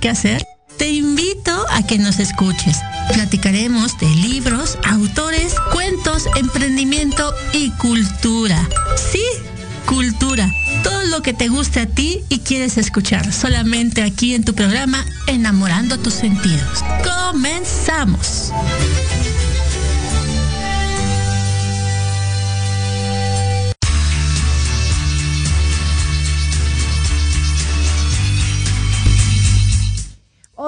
[0.00, 0.44] qué hacer.
[0.78, 2.78] Te invito a que nos escuches.
[3.12, 8.66] Platicaremos de libros, autores, cuentos, emprendimiento y cultura.
[9.12, 9.22] Sí,
[9.86, 10.50] cultura.
[10.82, 15.04] Todo lo que te guste a ti y quieres escuchar solamente aquí en tu programa
[15.26, 16.82] Enamorando tus sentidos.
[17.04, 18.52] Comenzamos.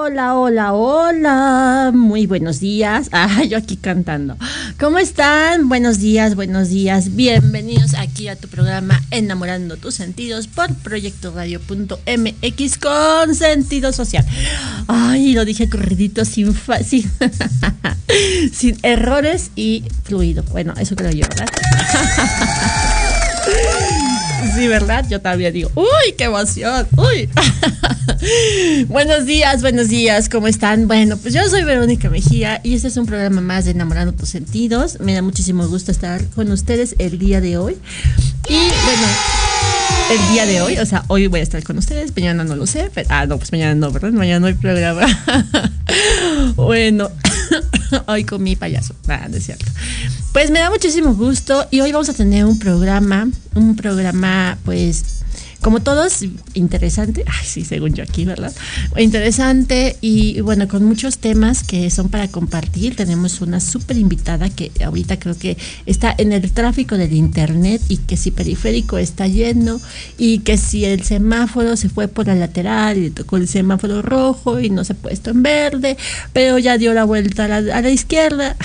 [0.05, 1.91] Hola, hola, hola.
[1.93, 3.09] Muy buenos días.
[3.13, 4.35] Ah, yo aquí cantando.
[4.77, 5.69] ¿Cómo están?
[5.69, 7.15] Buenos días, buenos días.
[7.15, 14.25] Bienvenidos aquí a tu programa Enamorando tus sentidos por Proyecto Radio.mx con sentido social.
[14.87, 16.53] Ay, lo dije corridito sin,
[16.85, 17.09] sin,
[18.51, 20.43] sin errores y fluido.
[20.51, 21.47] Bueno, eso creo yo, ¿verdad?
[24.53, 25.05] Sí, ¿verdad?
[25.09, 27.27] Yo también digo, uy, qué emoción, uy.
[28.87, 30.87] buenos días, buenos días, ¿cómo están?
[30.87, 34.29] Bueno, pues yo soy Verónica Mejía y este es un programa más de Enamorando tus
[34.29, 34.99] sentidos.
[34.99, 37.77] Me da muchísimo gusto estar con ustedes el día de hoy.
[38.47, 39.07] Y bueno,
[40.11, 42.67] el día de hoy, o sea, hoy voy a estar con ustedes, mañana no lo
[42.67, 44.11] sé, pero, ah, no, pues mañana no, ¿verdad?
[44.11, 45.07] Mañana no hay programa.
[46.55, 47.09] bueno,
[48.05, 49.65] hoy con mi payaso, nada, no es cierto.
[50.33, 55.22] Pues me da muchísimo gusto y hoy vamos a tener un programa, un programa pues
[55.63, 58.53] como todos, interesante, ay sí, según yo aquí, ¿verdad?
[58.97, 62.95] Interesante y bueno, con muchos temas que son para compartir.
[62.95, 67.97] Tenemos una súper invitada que ahorita creo que está en el tráfico del internet y
[67.97, 69.79] que si periférico está lleno
[70.17, 74.59] y que si el semáforo se fue por la lateral y tocó el semáforo rojo
[74.59, 75.97] y no se ha puesto en verde,
[76.33, 78.57] pero ya dio la vuelta a la, a la izquierda.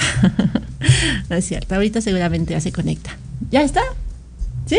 [1.30, 3.16] no es cierto, ahorita seguramente ya se conecta.
[3.52, 3.82] ¿Ya está?
[4.66, 4.78] ¿Sí?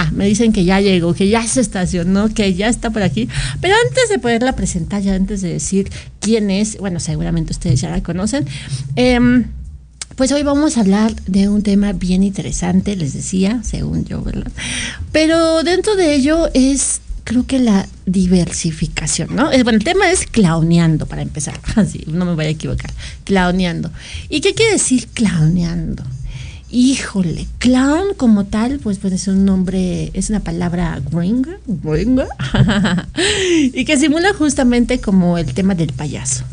[0.00, 3.28] Ah, me dicen que ya llegó, que ya se estacionó, que ya está por aquí.
[3.60, 5.90] Pero antes de poderla presentar, ya antes de decir
[6.20, 8.46] quién es, bueno, seguramente ustedes ya la conocen.
[8.94, 9.18] Eh,
[10.14, 14.52] pues hoy vamos a hablar de un tema bien interesante, les decía, según yo, ¿verdad?
[15.10, 19.50] Pero dentro de ello es, creo que la diversificación, ¿no?
[19.50, 22.92] Bueno, el tema es clowneando, para empezar, así, no me voy a equivocar,
[23.24, 23.90] clowneando.
[24.28, 26.04] ¿Y qué quiere decir clowneando?
[26.70, 32.28] Híjole, clown como tal, pues puede un nombre, es una palabra gringa, gringa,
[33.72, 36.44] y que simula justamente como el tema del payaso.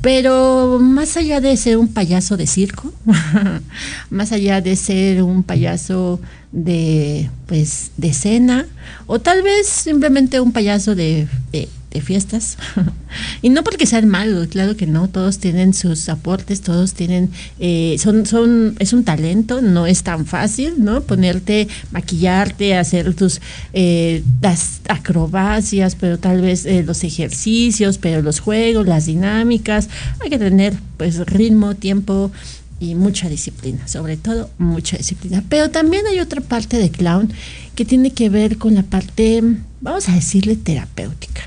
[0.00, 2.92] Pero más allá de ser un payaso de circo,
[4.10, 8.66] más allá de ser un payaso de pues de cena,
[9.06, 12.58] o tal vez simplemente un payaso de, de, de fiestas.
[13.42, 17.96] y no porque sean malos, claro que no, todos tienen sus aportes, todos tienen, eh,
[17.98, 21.02] son, son, es un talento, no es tan fácil, ¿no?
[21.02, 23.40] Ponerte, maquillarte, hacer tus
[23.72, 29.88] eh, las acrobacias, pero tal vez eh, los ejercicios, pero los juegos, las dinámicas,
[30.20, 32.30] hay que tener pues ritmo, tiempo,
[32.78, 35.42] y mucha disciplina, sobre todo mucha disciplina.
[35.48, 37.32] Pero también hay otra parte de clown
[37.74, 39.42] que tiene que ver con la parte,
[39.80, 41.42] vamos a decirle, terapéutica.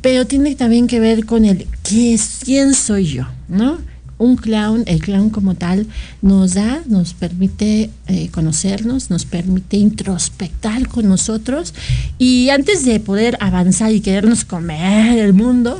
[0.00, 3.78] Pero tiene también que ver con el ¿qué es, quién soy yo, ¿no?
[4.18, 5.86] Un clown, el clown como tal,
[6.22, 11.74] nos da, nos permite eh, conocernos, nos permite introspectar con nosotros
[12.18, 15.78] y antes de poder avanzar y querernos comer el mundo,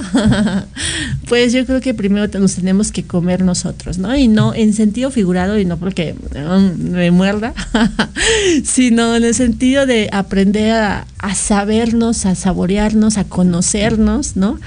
[1.29, 4.17] pues yo creo que primero nos tenemos que comer nosotros, ¿no?
[4.17, 7.55] Y no en sentido figurado y no porque um, me muerda,
[8.65, 14.59] sino en el sentido de aprender a, a, sabernos, a saborearnos, a conocernos, ¿no?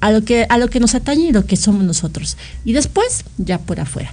[0.00, 3.24] A lo que a lo que nos atañe y lo que somos nosotros y después
[3.38, 4.12] ya por afuera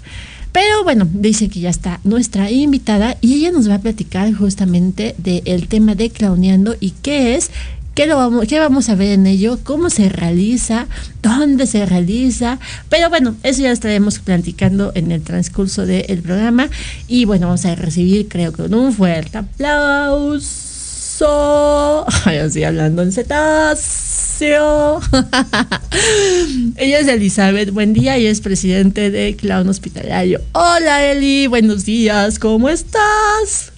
[0.51, 5.15] pero bueno dice que ya está nuestra invitada y ella nos va a platicar justamente
[5.17, 7.51] del tema de clowneando y qué es
[7.97, 9.57] ¿Qué, lo vamos, ¿Qué vamos a ver en ello?
[9.63, 10.85] ¿Cómo se realiza?
[11.23, 12.59] ¿Dónde se realiza?
[12.89, 16.69] Pero bueno, eso ya estaremos platicando en el transcurso del programa.
[17.07, 20.76] Y bueno, vamos a recibir, creo que con un fuerte aplauso.
[22.25, 25.01] Ay, estoy hablando en cetáceo.
[26.75, 30.41] Ella es Elizabeth, buen día, y es presidente de Clown Hospitalario.
[30.51, 33.71] Hola Eli, buenos días, ¿cómo estás?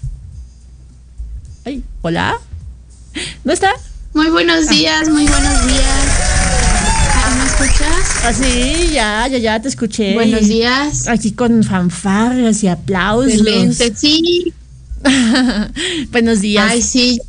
[1.63, 2.37] Ay, hola.
[3.45, 3.71] ¿No está?
[4.13, 6.19] Muy buenos días, muy buenos días.
[7.37, 8.25] ¿Me escuchas?
[8.25, 10.13] Ah, sí, ya, ya, ya te escuché.
[10.13, 11.07] Buenos días.
[11.07, 13.31] Aquí con fanfarras y aplausos.
[13.31, 14.53] Excelente, sí.
[16.11, 16.65] Buenos días.
[16.69, 17.21] Ay, sí.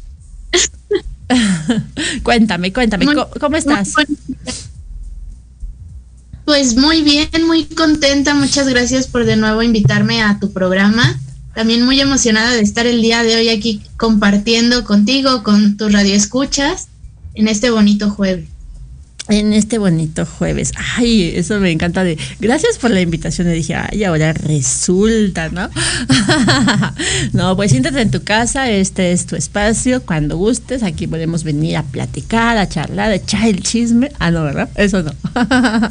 [2.22, 3.94] cuéntame, cuéntame, Muy- ¿cómo, estás?
[3.96, 4.06] muy
[6.44, 8.34] Pues muy bien, muy contenta.
[8.34, 11.18] Muchas gracias por de nuevo invitarme a tu programa.
[11.54, 16.88] También muy emocionada de estar el día de hoy aquí compartiendo contigo, con tus radioescuchas,
[17.34, 18.49] en este bonito jueves.
[19.30, 20.72] En este bonito jueves.
[20.96, 22.18] Ay, eso me encanta de.
[22.40, 23.48] Gracias por la invitación.
[23.48, 25.70] Y dije, ay, ahora resulta, ¿no?
[27.32, 30.02] no, pues siéntate en tu casa, este es tu espacio.
[30.02, 34.10] Cuando gustes, aquí podemos venir a platicar, a charlar, a echar el chisme.
[34.18, 34.68] Ah, no, ¿verdad?
[34.74, 35.12] Eso no.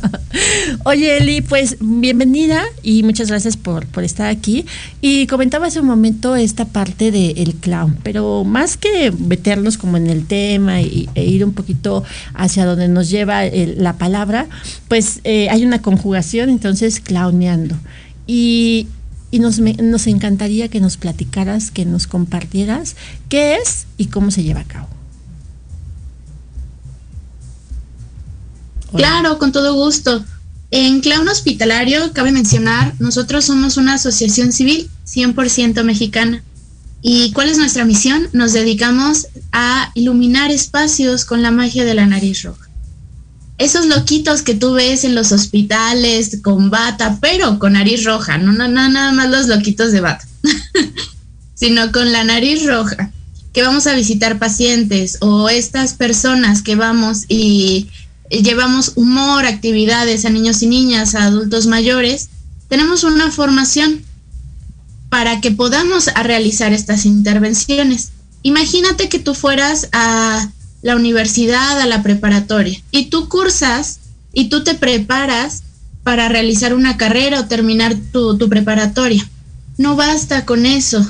[0.84, 4.66] Oye, Eli, pues bienvenida y muchas gracias por, por estar aquí.
[5.00, 10.08] Y comentaba hace un momento esta parte del clown, pero más que meternos como en
[10.08, 14.48] el tema y, e ir un poquito hacia donde nos lleva el- la palabra,
[14.88, 17.76] pues eh, hay una conjugación, entonces clowneando.
[18.28, 18.88] Y,
[19.32, 22.96] y nos, nos encantaría que nos platicaras, que nos compartieras
[23.30, 24.88] qué es y cómo se lleva a cabo.
[28.96, 30.24] Claro, con todo gusto.
[30.72, 36.44] En Clown Hospitalario, cabe mencionar, nosotros somos una asociación civil 100% mexicana.
[37.02, 38.28] ¿Y cuál es nuestra misión?
[38.34, 42.69] Nos dedicamos a iluminar espacios con la magia de la nariz roja.
[43.60, 48.54] Esos loquitos que tú ves en los hospitales con bata, pero con nariz roja, no,
[48.54, 50.26] no, no nada más los loquitos de bata,
[51.56, 53.12] sino con la nariz roja,
[53.52, 57.90] que vamos a visitar pacientes o estas personas que vamos y
[58.30, 62.30] llevamos humor, actividades a niños y niñas, a adultos mayores,
[62.70, 64.06] tenemos una formación
[65.10, 68.12] para que podamos realizar estas intervenciones.
[68.42, 70.50] Imagínate que tú fueras a
[70.82, 74.00] la universidad, a la preparatoria, y tú cursas
[74.34, 75.64] y tú te preparas
[76.04, 79.28] para realizar una carrera o terminar tu, tu preparatoria.
[79.78, 81.06] No basta con eso.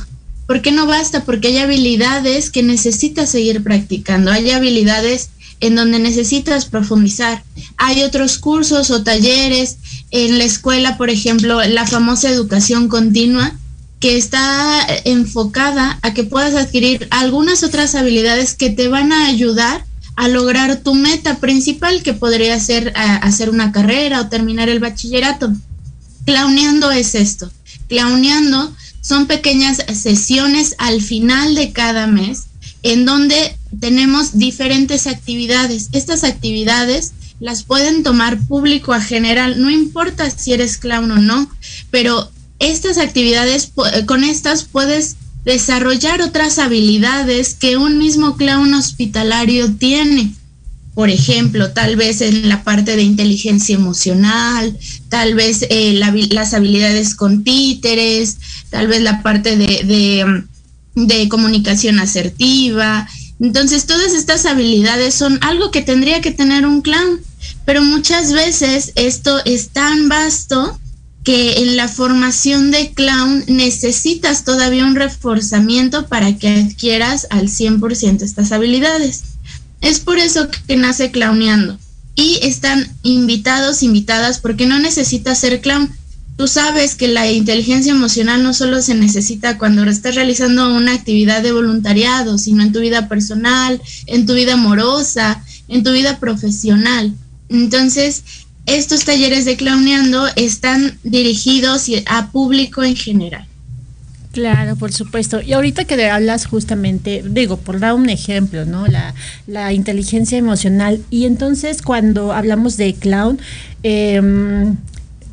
[0.48, 1.26] ¿Por qué no basta?
[1.26, 5.30] Porque hay habilidades que necesitas seguir practicando, hay habilidades
[5.60, 7.44] en donde necesitas profundizar.
[7.78, 9.78] Hay otros cursos o talleres
[10.12, 13.58] en la escuela, por ejemplo, la famosa educación continua,
[14.00, 19.86] que está enfocada a que puedas adquirir algunas otras habilidades que te van a ayudar
[20.16, 24.80] a lograr tu meta principal, que podría ser a, hacer una carrera o terminar el
[24.80, 25.54] bachillerato.
[26.26, 27.52] Clowneando es esto.
[27.88, 32.48] Clowneando son pequeñas sesiones al final de cada mes
[32.84, 35.90] en donde tenemos diferentes actividades.
[35.92, 41.50] Estas actividades las pueden tomar público a general, no importa si eres clown o no,
[41.92, 42.30] pero
[42.60, 43.72] estas actividades,
[44.06, 50.34] con estas puedes desarrollar otras habilidades que un mismo clown hospitalario tiene.
[50.94, 56.54] Por ejemplo, tal vez en la parte de inteligencia emocional, tal vez eh, la, las
[56.54, 58.38] habilidades con títeres,
[58.70, 60.44] tal vez la parte de, de,
[60.96, 63.08] de comunicación asertiva.
[63.40, 67.22] Entonces, todas estas habilidades son algo que tendría que tener un clown,
[67.64, 70.78] pero muchas veces esto es tan vasto
[71.24, 78.22] que en la formación de clown necesitas todavía un reforzamiento para que adquieras al 100%
[78.22, 79.24] estas habilidades.
[79.82, 81.78] Es por eso que nace clowneando.
[82.16, 85.90] Y están invitados, invitadas, porque no necesitas ser clown.
[86.36, 91.44] Tú sabes que la inteligencia emocional no solo se necesita cuando estás realizando una actividad
[91.44, 97.14] de voluntariado, sino en tu vida personal, en tu vida amorosa, en tu vida profesional.
[97.50, 98.24] Entonces,
[98.70, 103.46] estos talleres de clowneando están dirigidos a público en general.
[104.32, 105.42] Claro, por supuesto.
[105.42, 108.86] Y ahorita que hablas justamente, digo, por dar un ejemplo, ¿no?
[108.86, 109.16] La,
[109.48, 111.02] la inteligencia emocional.
[111.10, 113.40] Y entonces cuando hablamos de clown,
[113.82, 114.22] eh,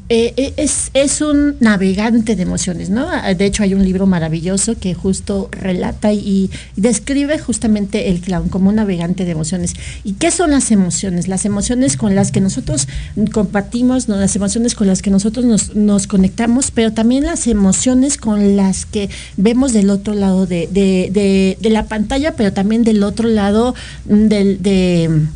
[0.08, 3.08] eh, es, es, un navegante de emociones, ¿no?
[3.36, 8.48] De hecho, hay un libro maravilloso que justo relata y, y, describe justamente el clown
[8.48, 9.74] como un navegante de emociones.
[10.04, 11.26] ¿Y qué son las emociones?
[11.26, 12.86] Las emociones con las que nosotros
[13.32, 14.16] compartimos, ¿no?
[14.16, 18.86] las emociones con las que nosotros nos, nos, conectamos, pero también las emociones con las
[18.86, 23.28] que vemos del otro lado de, de, de, de la pantalla, pero también del otro
[23.28, 24.62] lado del...
[24.62, 25.26] de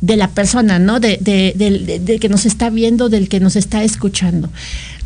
[0.00, 1.00] de la persona, ¿no?
[1.00, 4.50] De, de, de, de, que nos está viendo, del que nos está escuchando.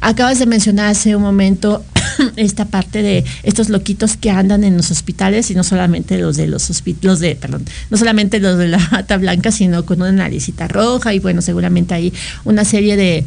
[0.01, 1.85] Acabas de mencionar hace un momento
[2.37, 6.47] esta parte de estos loquitos que andan en los hospitales y no solamente los de
[6.47, 10.69] los hospitales, de, perdón, no solamente los de la bata blanca, sino con una naricita
[10.69, 12.13] roja y bueno, seguramente hay
[12.45, 13.25] una serie de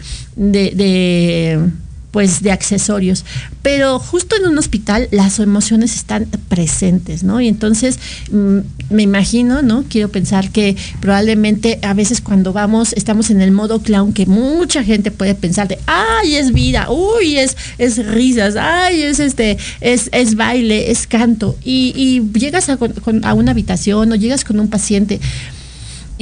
[2.11, 3.25] pues de accesorios.
[3.61, 7.41] Pero justo en un hospital las emociones están presentes, ¿no?
[7.41, 7.99] Y entonces
[8.31, 9.83] mm, me imagino, ¿no?
[9.89, 14.83] Quiero pensar que probablemente a veces cuando vamos, estamos en el modo clown, que mucha
[14.83, 20.09] gente puede pensar de, ay, es vida, uy, es, es risas, ay, es este, es,
[20.11, 21.55] es baile, es canto.
[21.63, 22.77] Y, llegas a,
[23.23, 25.19] a una habitación o llegas con un paciente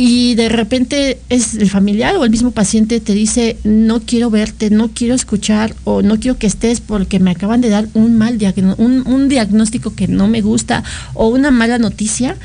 [0.01, 4.69] y de repente es el familiar o el mismo paciente te dice, no quiero verte,
[4.69, 8.37] no quiero escuchar o no quiero que estés porque me acaban de dar un mal
[8.37, 10.85] diagnóstico, un diagnóstico que no me gusta
[11.15, 12.37] o una mala noticia,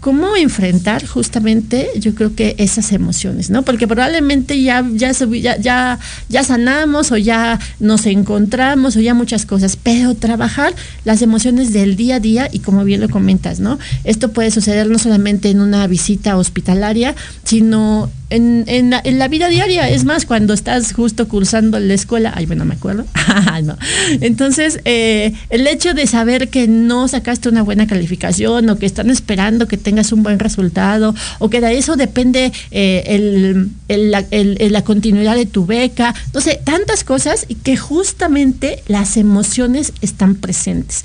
[0.00, 3.62] cómo enfrentar justamente, yo creo que esas emociones, ¿no?
[3.62, 9.76] Porque probablemente ya, ya, ya, ya, sanamos o ya nos encontramos o ya muchas cosas,
[9.76, 13.78] pero trabajar las emociones del día a día y como bien lo comentas, ¿no?
[14.04, 19.88] Esto puede suceder no solamente en una visita hospitalaria, sino en, en, la, vida diaria.
[19.88, 23.04] Es más, cuando estás justo cursando la escuela, ay, bueno, me acuerdo.
[23.64, 23.76] no.
[24.20, 29.10] Entonces, eh, el hecho de saber que no sacaste una buena calificación o que están
[29.10, 35.46] esperando que tengas un buen resultado o que de eso depende eh, la, continuidad de
[35.46, 41.04] tu beca, no sé, tantas cosas y que justamente las emociones están presentes.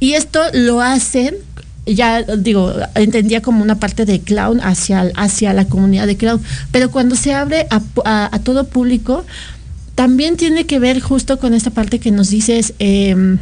[0.00, 1.36] Y esto lo hacen
[1.86, 6.90] ya digo, entendía como una parte de clown hacia, hacia la comunidad de clown, pero
[6.90, 9.24] cuando se abre a, todo público,
[9.94, 13.38] también tiene que ver justo con esta parte que nos dices, em,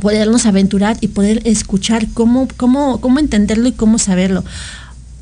[0.00, 4.44] podernos aventurar y poder escuchar cómo, cómo, cómo entenderlo y cómo saberlo.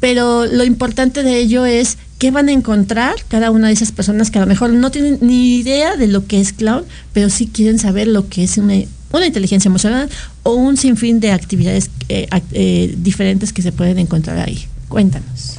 [0.01, 4.31] Pero lo importante de ello es qué van a encontrar cada una de esas personas
[4.31, 7.47] que a lo mejor no tienen ni idea de lo que es clown, pero sí
[7.47, 8.75] quieren saber lo que es una
[9.13, 10.09] una inteligencia emocional
[10.43, 14.67] o un sinfín de actividades eh, eh, diferentes que se pueden encontrar ahí.
[14.89, 15.59] Cuéntanos.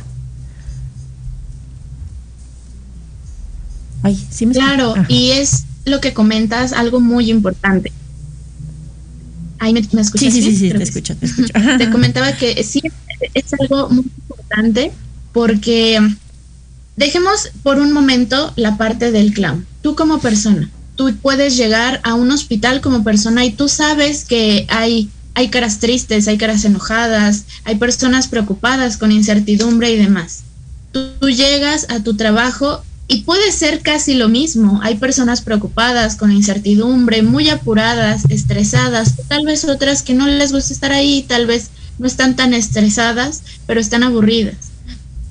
[4.01, 7.91] Ay, sí me claro, y es lo que comentas, algo muy importante.
[9.59, 10.33] Ahí me, escuchas.
[10.33, 11.53] Sí, sí, sí, te escucho, te escucho.
[11.77, 12.81] te comentaba que sí,
[13.33, 14.91] es algo muy importante
[15.31, 15.99] porque
[16.97, 19.65] dejemos por un momento la parte del clown.
[19.81, 24.65] Tú como persona, tú puedes llegar a un hospital como persona y tú sabes que
[24.69, 30.43] hay, hay caras tristes, hay caras enojadas, hay personas preocupadas con incertidumbre y demás.
[30.91, 34.79] Tú, llegas a tu trabajo y puede ser casi lo mismo.
[34.83, 40.73] Hay personas preocupadas con incertidumbre, muy apuradas, estresadas, tal vez otras que no les gusta
[40.73, 44.71] estar ahí, tal vez no están tan estresadas, pero están aburridas.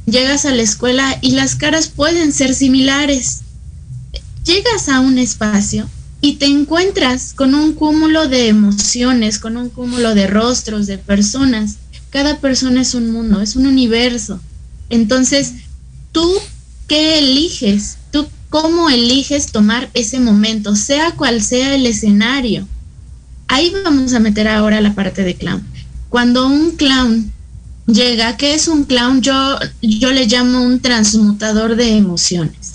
[0.06, 3.42] Llegas a la escuela y las caras pueden ser similares
[4.44, 5.88] llegas a un espacio
[6.20, 11.78] y te encuentras con un cúmulo de emociones, con un cúmulo de rostros, de personas.
[12.10, 14.40] Cada persona es un mundo, es un universo.
[14.88, 15.54] Entonces,
[16.12, 16.32] tú,
[16.86, 17.98] ¿qué eliges?
[18.10, 22.68] ¿Tú cómo eliges tomar ese momento, sea cual sea el escenario?
[23.48, 25.66] Ahí vamos a meter ahora la parte de clown.
[26.08, 27.32] Cuando un clown
[27.86, 29.22] llega, ¿qué es un clown?
[29.22, 32.71] Yo, yo le llamo un transmutador de emociones.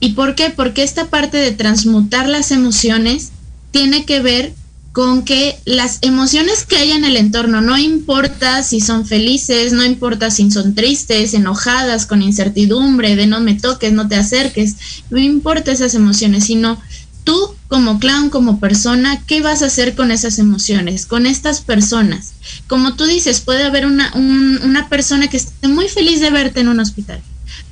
[0.00, 0.50] ¿Y por qué?
[0.50, 3.30] Porque esta parte de transmutar las emociones
[3.70, 4.54] tiene que ver
[4.92, 9.84] con que las emociones que hay en el entorno, no importa si son felices, no
[9.84, 14.76] importa si son tristes, enojadas, con incertidumbre, de no me toques, no te acerques,
[15.10, 16.80] no importa esas emociones, sino
[17.24, 22.32] tú como clown, como persona, ¿qué vas a hacer con esas emociones, con estas personas?
[22.66, 26.68] Como tú dices, puede haber una, una persona que esté muy feliz de verte en
[26.68, 27.20] un hospital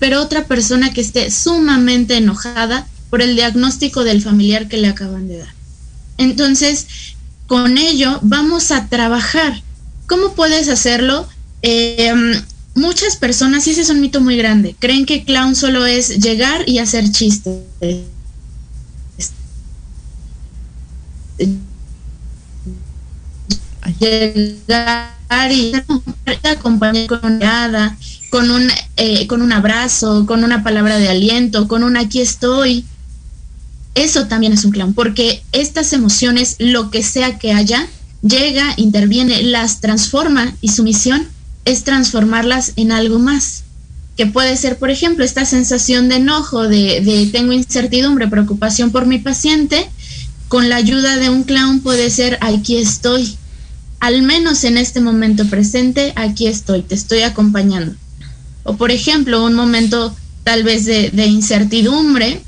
[0.05, 5.29] pero otra persona que esté sumamente enojada por el diagnóstico del familiar que le acaban
[5.29, 5.55] de dar.
[6.19, 6.87] Entonces,
[7.47, 9.63] con ello vamos a trabajar.
[10.07, 11.27] ¿Cómo puedes hacerlo?
[11.63, 12.35] Em,
[12.75, 16.69] muchas personas, y ese es un mito muy grande, creen que clown solo es llegar
[16.69, 17.63] y hacer chistes.
[23.99, 25.73] Llegar y
[26.43, 27.39] acompañar con
[28.35, 32.85] con un, eh, con un abrazo, con una palabra de aliento, con un aquí estoy.
[33.95, 37.87] Eso también es un clown, porque estas emociones, lo que sea que haya,
[38.23, 41.29] llega, interviene, las transforma y su misión
[41.65, 43.63] es transformarlas en algo más.
[44.17, 49.07] Que puede ser, por ejemplo, esta sensación de enojo, de, de tengo incertidumbre, preocupación por
[49.07, 49.89] mi paciente,
[50.49, 53.37] con la ayuda de un clown puede ser aquí estoy.
[54.01, 57.95] Al menos en este momento presente, aquí estoy, te estoy acompañando
[58.65, 62.43] o por ejemplo un momento tal vez de, incertidumbre,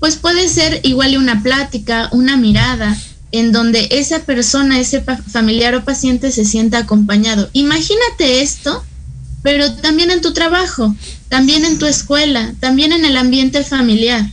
[0.00, 2.96] pues puede ser igual una plática, una mirada,
[3.32, 7.50] en donde esa persona, ese familiar o paciente se sienta acompañado.
[7.52, 8.82] Imagínate esto,
[9.42, 10.94] pero también en tu trabajo,
[11.28, 14.30] también en tu escuela, también en el ambiente familiar.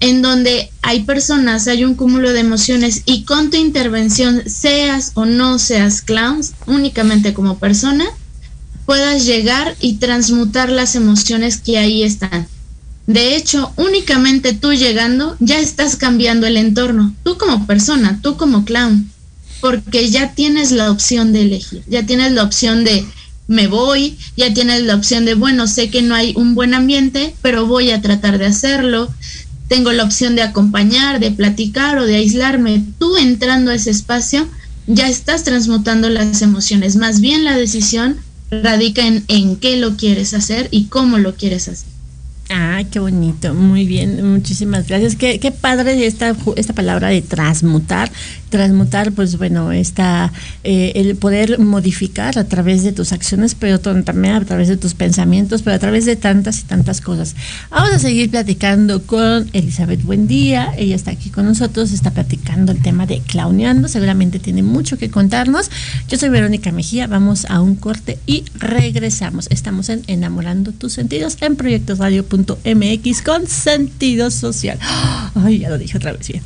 [0.00, 5.24] en donde hay personas, hay un cúmulo de emociones y con tu intervención, seas o
[5.24, 8.04] no seas clown, únicamente como persona,
[8.86, 12.46] puedas llegar y transmutar las emociones que ahí están.
[13.06, 18.64] De hecho, únicamente tú llegando ya estás cambiando el entorno, tú como persona, tú como
[18.64, 19.10] clown,
[19.60, 23.04] porque ya tienes la opción de elegir, ya tienes la opción de
[23.46, 27.34] me voy, ya tienes la opción de, bueno, sé que no hay un buen ambiente,
[27.42, 29.12] pero voy a tratar de hacerlo.
[29.68, 32.82] Tengo la opción de acompañar, de platicar o de aislarme.
[32.98, 34.48] Tú entrando a ese espacio,
[34.86, 36.96] ya estás transmutando las emociones.
[36.96, 38.16] Más bien la decisión
[38.62, 41.93] radica en en qué lo quieres hacer y cómo lo quieres hacer.
[42.50, 45.16] Ah, qué bonito, muy bien, muchísimas gracias.
[45.16, 48.10] Qué, padre esta, esta palabra de transmutar.
[48.50, 50.30] Transmutar, pues bueno, está
[50.62, 54.94] eh, el poder modificar a través de tus acciones, pero también a través de tus
[54.94, 57.34] pensamientos, pero a través de tantas y tantas cosas.
[57.70, 60.72] Vamos a seguir platicando con Elizabeth Buendía.
[60.76, 63.88] Ella está aquí con nosotros, está platicando el tema de clowneando.
[63.88, 65.70] Seguramente tiene mucho que contarnos.
[66.08, 67.06] Yo soy Verónica Mejía.
[67.06, 69.48] Vamos a un corte y regresamos.
[69.50, 74.78] Estamos en Enamorando tus sentidos en Proyecto Radio MX con sentido social.
[75.34, 76.42] Ay, ya lo dije otra vez bien.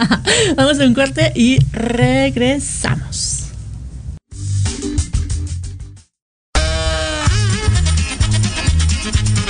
[0.56, 3.46] Vamos a un corte y regresamos.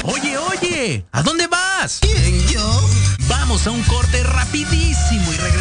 [0.05, 1.99] Oye, oye, ¿a dónde vas?
[2.01, 2.89] ¿Quién, yo?
[3.29, 4.70] Vamos a un corte y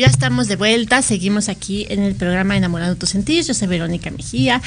[0.00, 1.02] Ya estamos de vuelta.
[1.02, 3.44] Seguimos aquí en el programa Enamorando tu Sentir.
[3.44, 4.62] Yo soy Verónica Mejía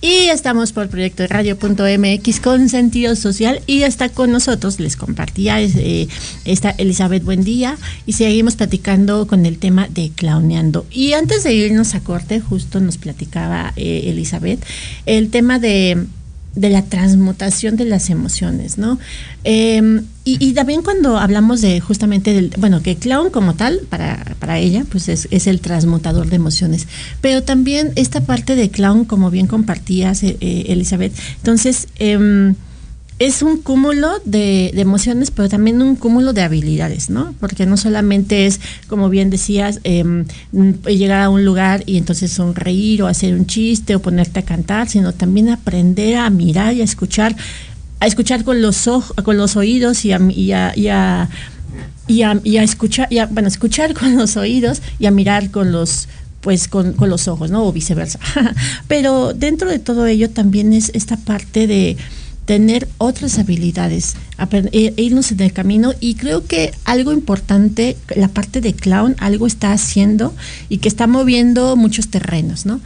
[0.00, 3.60] y estamos por proyecto de radio.mx con sentido social.
[3.66, 6.06] Y está con nosotros, les compartía, eh,
[6.44, 10.86] está Elizabeth Buendía y seguimos platicando con el tema de clowneando.
[10.90, 14.64] Y antes de irnos a corte, justo nos platicaba eh, Elizabeth
[15.04, 16.06] el tema de
[16.54, 18.98] de la transmutación de las emociones, ¿no?
[19.44, 24.58] Em, y, también cuando hablamos de justamente del, bueno, que clown como tal, para, para
[24.58, 26.88] ella, pues es, es, el transmutador de emociones,
[27.20, 32.54] pero también esta parte de clown, como bien compartías, eh, eh, Elizabeth, entonces, eh,
[33.18, 37.34] es un cúmulo de, emociones, pero también un cúmulo de habilidades, ¿no?
[37.40, 40.26] Porque no solamente es, como bien decías, em,
[40.86, 44.88] llegar a un lugar y entonces sonreír o hacer un chiste o ponerte a cantar,
[44.88, 47.34] sino también aprender a mirar y a escuchar,
[48.00, 51.28] a escuchar con los ojos, con los oídos y a, y a, y a,
[52.06, 56.08] y a, escuchar, bueno, escuchar con los oídos y a mirar con los
[56.40, 57.66] pues con, con los ojos, ¿no?
[57.66, 58.20] O viceversa.
[58.88, 61.96] Pero dentro de todo ello también es esta parte de
[62.46, 64.14] tener otras habilidades,
[64.52, 69.48] e, irnos en el camino y creo que algo importante, la parte de clown, algo
[69.48, 70.32] está haciendo
[70.68, 72.80] y que está moviendo muchos terrenos, ¿no?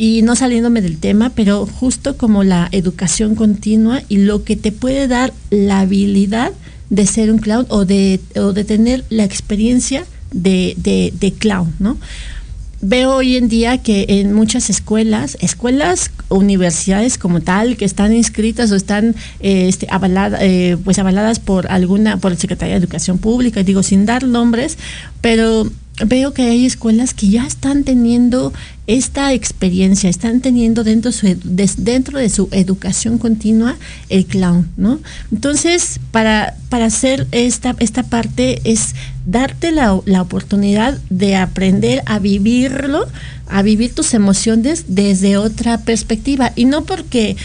[0.00, 4.70] Y no saliéndome del tema, pero justo como la educación continua y lo que te
[4.70, 6.52] puede dar la habilidad
[6.88, 10.74] de ser un clown o de, o de tener la experiencia de,
[11.18, 11.98] de, clown, ¿no?
[12.80, 18.70] veo hoy en día que en muchas escuelas, escuelas, universidades como tal, que están inscritas
[18.70, 23.18] o están eh, este, avaladas, eh, pues avaladas por alguna, por el Secretaría de Educación
[23.18, 24.78] Pública, digo sin dar nombres,
[25.20, 25.68] pero
[26.06, 28.52] veo que hay escuelas que ya están teniendo
[28.86, 33.76] esta experiencia, están teniendo dentro, de, dentro de su educación continua
[34.08, 34.98] el clown, ¿no?
[35.30, 38.94] Entonces, para, para hacer esta, esta parte es
[39.26, 43.06] darte la, la oportunidad de aprender a vivirlo,
[43.46, 47.36] a vivir tus emociones desde otra perspectiva y no porque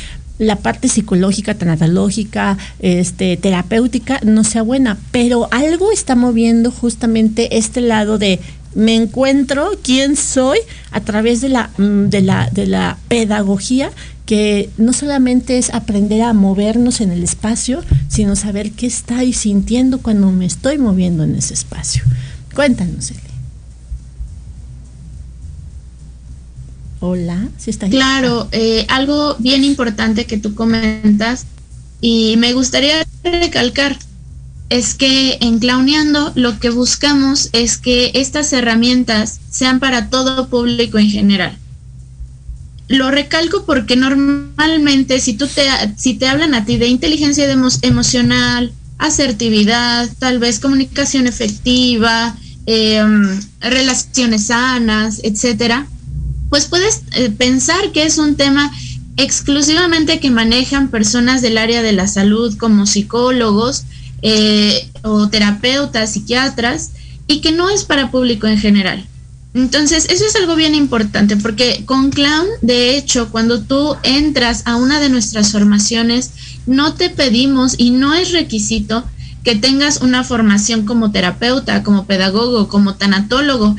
[0.43, 7.81] la parte psicológica, tanatológica, este, terapéutica no sea buena, pero algo está moviendo justamente este
[7.81, 8.39] lado de
[8.75, 10.59] me encuentro quién soy
[10.91, 13.91] a través de la, mm, de la, de la pedagogía
[14.25, 19.99] que no solamente es aprender a movernos en el espacio, sino saber qué estoy sintiendo
[19.99, 22.03] cuando me estoy moviendo en ese espacio.
[22.55, 23.32] Cuéntanos, Eli.
[27.05, 31.45] Hola, si está Claro, eh, algo bien importante que tú comentas
[31.99, 33.99] y me gustaría recalcar
[34.69, 40.97] es que en Clowneando lo que buscamos es que estas herramientas sean para todo público
[40.97, 41.57] en general.
[42.87, 45.63] Lo recalco porque normalmente si tú te
[45.97, 47.51] si te hablan a ti de inteligencia
[47.81, 52.33] emocional, asertividad, tal vez comunicación efectiva,
[52.65, 55.85] em, relaciones sanas, etcétera,
[56.53, 58.71] pues puedes eh, pensar que es un tema
[59.17, 63.85] exclusivamente que manejan personas del área de la salud como psicólogos
[64.21, 66.91] eh, o terapeutas, psiquiatras,
[67.25, 69.03] y que no es para público en general.
[69.55, 74.75] Entonces, eso es algo bien importante porque con Clown, de hecho, cuando tú entras a
[74.75, 76.29] una de nuestras formaciones,
[76.67, 79.03] no te pedimos y no es requisito
[79.43, 83.75] que tengas una formación como terapeuta, como pedagogo, como tanatólogo.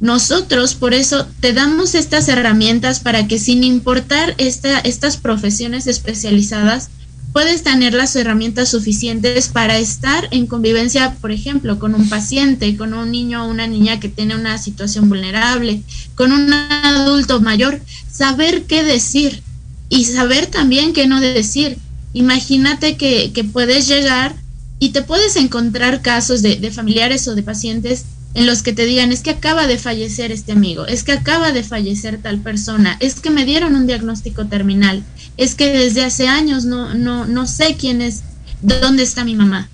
[0.00, 6.88] Nosotros por eso te damos estas herramientas para que sin importar esta, estas profesiones especializadas,
[7.34, 12.94] puedes tener las herramientas suficientes para estar en convivencia, por ejemplo, con un paciente, con
[12.94, 15.82] un niño o una niña que tiene una situación vulnerable,
[16.14, 17.80] con un adulto mayor,
[18.10, 19.42] saber qué decir
[19.90, 21.76] y saber también qué no decir.
[22.14, 24.34] Imagínate que, que puedes llegar
[24.78, 28.84] y te puedes encontrar casos de, de familiares o de pacientes en los que te
[28.84, 32.96] digan, es que acaba de fallecer este amigo, es que acaba de fallecer tal persona,
[33.00, 35.04] es que me dieron un diagnóstico terminal,
[35.36, 38.22] es que desde hace años no, no, no sé quién es,
[38.62, 39.68] dónde está mi mamá.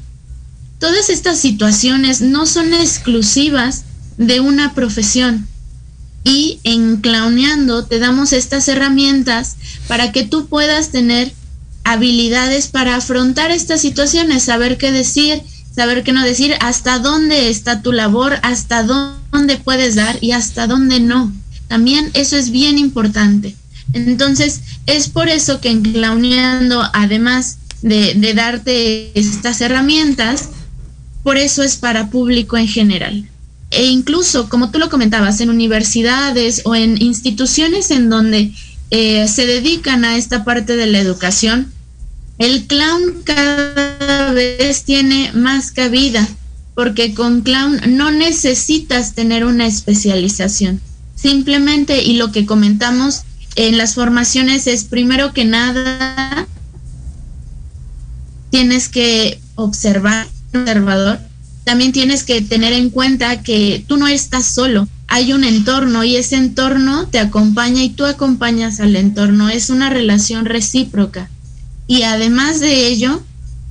[0.79, 3.85] Todas estas situaciones no son exclusivas
[4.17, 5.49] de una profesión.
[6.25, 11.33] Y en Clowneando te damos estas herramientas para que tú puedas tener
[11.85, 15.43] habilidades para afrontar estas situaciones, saber qué decir,
[15.77, 20.67] saber qué no decir, hasta dónde está tu labor, hasta dónde puedes dar y hasta
[20.67, 21.33] dónde no.
[21.69, 23.55] También eso es bien importante.
[23.93, 30.49] Entonces, es por eso que en Clowneando, además de, darte estas herramientas,
[31.23, 33.29] por eso es para público en general.
[33.71, 38.53] E incluso, como tú lo comentabas, en universidades o en instituciones en donde
[38.91, 41.73] eh, se dedican a esta parte de la educación,
[42.39, 46.29] el clown cada vez tiene más cabida
[46.77, 50.83] porque con clown no necesitas tener una especialización.
[51.15, 53.23] Simplemente, y lo que comentamos
[53.57, 56.47] en las formaciones es, primero que nada,
[58.51, 61.19] tienes que observar, observador,
[61.65, 66.17] también tienes que tener en cuenta que tú no estás solo, hay un entorno y
[66.17, 71.31] ese entorno te acompaña y tú acompañas al entorno, es una relación recíproca.
[71.87, 73.23] Y además de ello,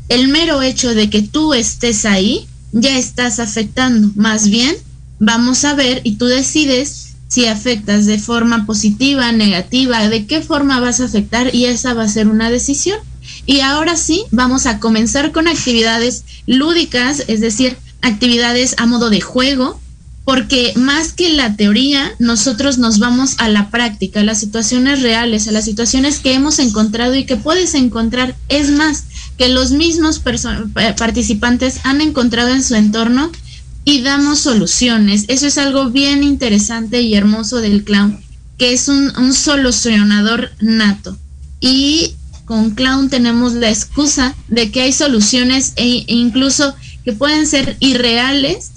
[0.10, 4.12] el mero hecho de que tú estés ahí, ya estás afectando.
[4.16, 4.76] Más bien,
[5.20, 10.80] vamos a ver y tú decides si afectas de forma positiva, negativa, de qué forma
[10.80, 13.00] vas a afectar y esa va a ser una decisión.
[13.46, 19.22] Y ahora sí, vamos a comenzar con actividades lúdicas, es decir, actividades a modo de
[19.22, 19.80] juego,
[20.26, 25.48] porque más que la teoría, nosotros nos vamos a la práctica, a las situaciones reales,
[25.48, 28.36] a las situaciones que hemos encontrado y que puedes encontrar.
[28.50, 29.04] Es más,
[29.38, 30.22] que los mismos
[30.98, 33.32] participantes han encontrado en su entorno
[33.84, 35.26] y damos soluciones.
[35.28, 38.20] Eso es algo bien interesante y hermoso del clown,
[38.58, 41.18] que es un, un solucionador nato.
[41.60, 42.16] Y
[42.46, 48.72] con clown tenemos la excusa de que hay soluciones e incluso que pueden ser irreales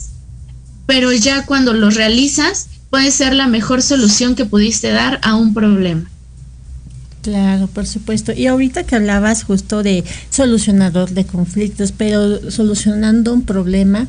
[0.88, 5.52] pero ya cuando lo realizas puede ser la mejor solución que pudiste dar a un
[5.52, 6.08] problema.
[7.20, 8.32] Claro, por supuesto.
[8.32, 14.06] Y ahorita que hablabas justo de solucionador de conflictos, pero solucionando un problema,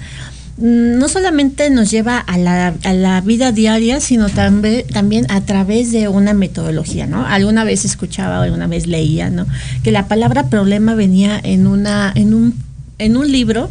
[0.55, 5.41] mm, no solamente nos lleva a la, a la vida diaria, sino también, también a
[5.41, 7.25] través de una metodología, ¿no?
[7.25, 9.47] Alguna vez escuchaba, alguna vez leía, ¿no?
[9.83, 12.55] Que la palabra problema venía en, una, en, un,
[12.99, 13.69] en un libro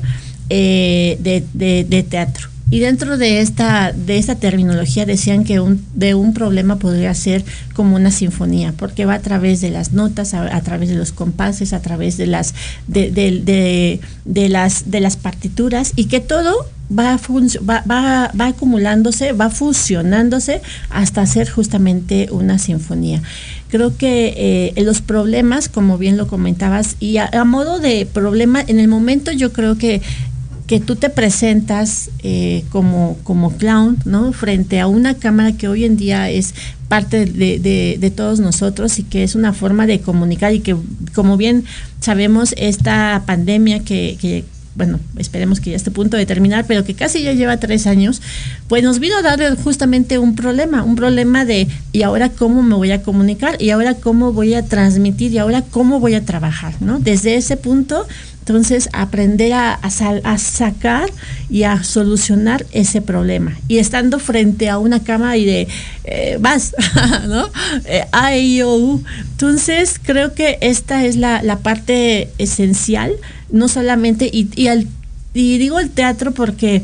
[0.51, 5.85] eh, de, de, de teatro y dentro de esta, de esta terminología decían que un,
[5.95, 7.45] de un problema podría ser
[7.75, 11.73] como una sinfonía, porque va a través de las notas, a, través de los compases,
[11.73, 12.55] a través de las,
[12.87, 19.33] de, de, de, las, de las partituras, y que todo va, va, va, va, acumulándose,
[19.33, 23.23] va fusionándose hasta hacer justamente una sinfonía.
[23.69, 28.81] Creo que eh, los problemas, como bien lo comentabas, y a, modo de problema, en
[28.81, 30.01] el momento yo creo que
[30.69, 34.33] que tú te presentas eh, como, como clown, ¿no?
[34.33, 36.55] Frente a una cámara que hoy en día es
[36.89, 40.77] parte de, de, todos nosotros y que es una forma de comunicar y que,
[41.15, 41.65] como bien
[42.01, 44.45] sabemos, esta pandemia que, que
[44.75, 47.87] bueno, esperemos que ya esté a punto de terminar, pero que casi ya lleva tres
[47.87, 48.23] años,
[48.69, 52.77] pues nos vino a dar justamente un problema, un problema de, ¿y ahora cómo me
[52.77, 53.61] voy a comunicar?
[53.61, 55.33] ¿Y ahora cómo voy a transmitir?
[55.33, 56.75] ¿Y ahora cómo voy a trabajar?
[56.81, 57.01] ¿no?
[57.01, 58.07] Desde ese punto
[58.49, 59.79] entonces, aprender a,
[60.39, 61.11] sacar
[61.51, 63.55] y a solucionar ese problema.
[63.69, 65.69] Y estando frente a una cama y de,
[66.05, 66.75] eh, vas,
[67.29, 67.51] ¿no?
[67.85, 68.07] Eh,
[69.33, 73.13] Entonces, creo que esta es la, la parte esencial,
[73.51, 74.87] no solamente, y, y, al,
[75.35, 76.81] y digo el teatro porque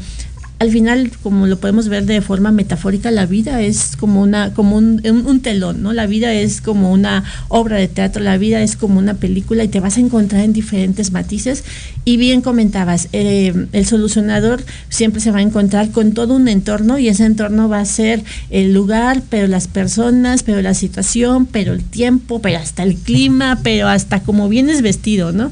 [0.61, 4.77] al final, como lo podemos ver de forma metafórica, la vida es como una, como
[4.77, 5.93] un, un, telón, ¿no?
[5.93, 9.69] La vida es como una obra de teatro, la vida es como una película y
[9.69, 11.65] te vas a encontrar en diferentes matices.
[12.05, 16.99] Y bien comentabas, eh, el solucionador siempre se va a encontrar con todo un entorno
[16.99, 21.73] y ese entorno va a ser el lugar, pero las personas, pero la situación, pero
[21.73, 25.51] el tiempo, pero hasta el clima, pero hasta como vienes vestido, ¿no?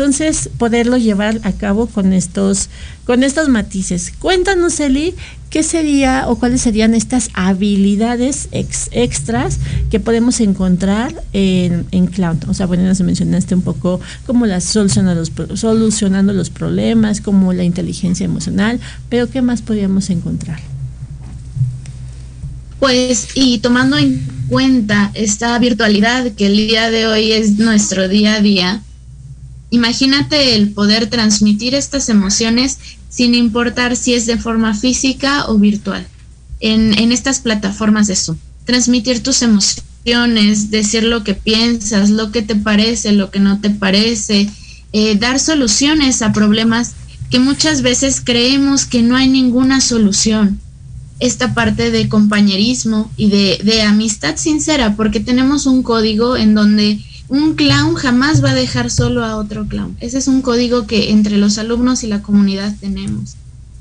[0.00, 2.70] Entonces, poderlo llevar a cabo con estos,
[3.04, 4.14] con estos matices.
[4.18, 5.14] Cuéntanos, Eli,
[5.50, 9.58] qué sería o cuáles serían estas habilidades extras
[9.90, 12.48] que podemos encontrar en, en Cloud.
[12.48, 17.52] O sea, bueno, nos mencionaste un poco como las solucionando los, solucionando los problemas, como
[17.52, 18.80] la inteligencia emocional,
[19.10, 20.60] pero ¿qué más podríamos encontrar?
[22.78, 28.36] Pues, y tomando en cuenta esta virtualidad que el día de hoy es nuestro día
[28.36, 28.82] a día,
[29.70, 36.06] Imagínate el poder transmitir estas emociones sin importar si es de forma física o virtual
[36.60, 38.36] en, en estas plataformas de Zoom.
[38.64, 43.70] Transmitir tus emociones, decir lo que piensas, lo que te parece, lo que no te
[43.70, 44.50] parece,
[44.92, 46.92] eh, dar soluciones a problemas
[47.30, 50.60] que muchas veces creemos que no hay ninguna solución.
[51.20, 56.98] Esta parte de compañerismo y de, de amistad sincera, porque tenemos un código en donde
[57.30, 59.96] un clown jamás va a dejar solo a otro clown.
[60.00, 63.36] Ese es un código que entre los alumnos y la comunidad tenemos.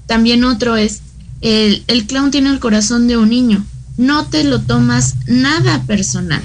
[0.06, 1.02] También otro es,
[1.42, 3.66] el, el clown tiene el corazón de un niño.
[3.98, 6.44] No te lo tomas nada personal.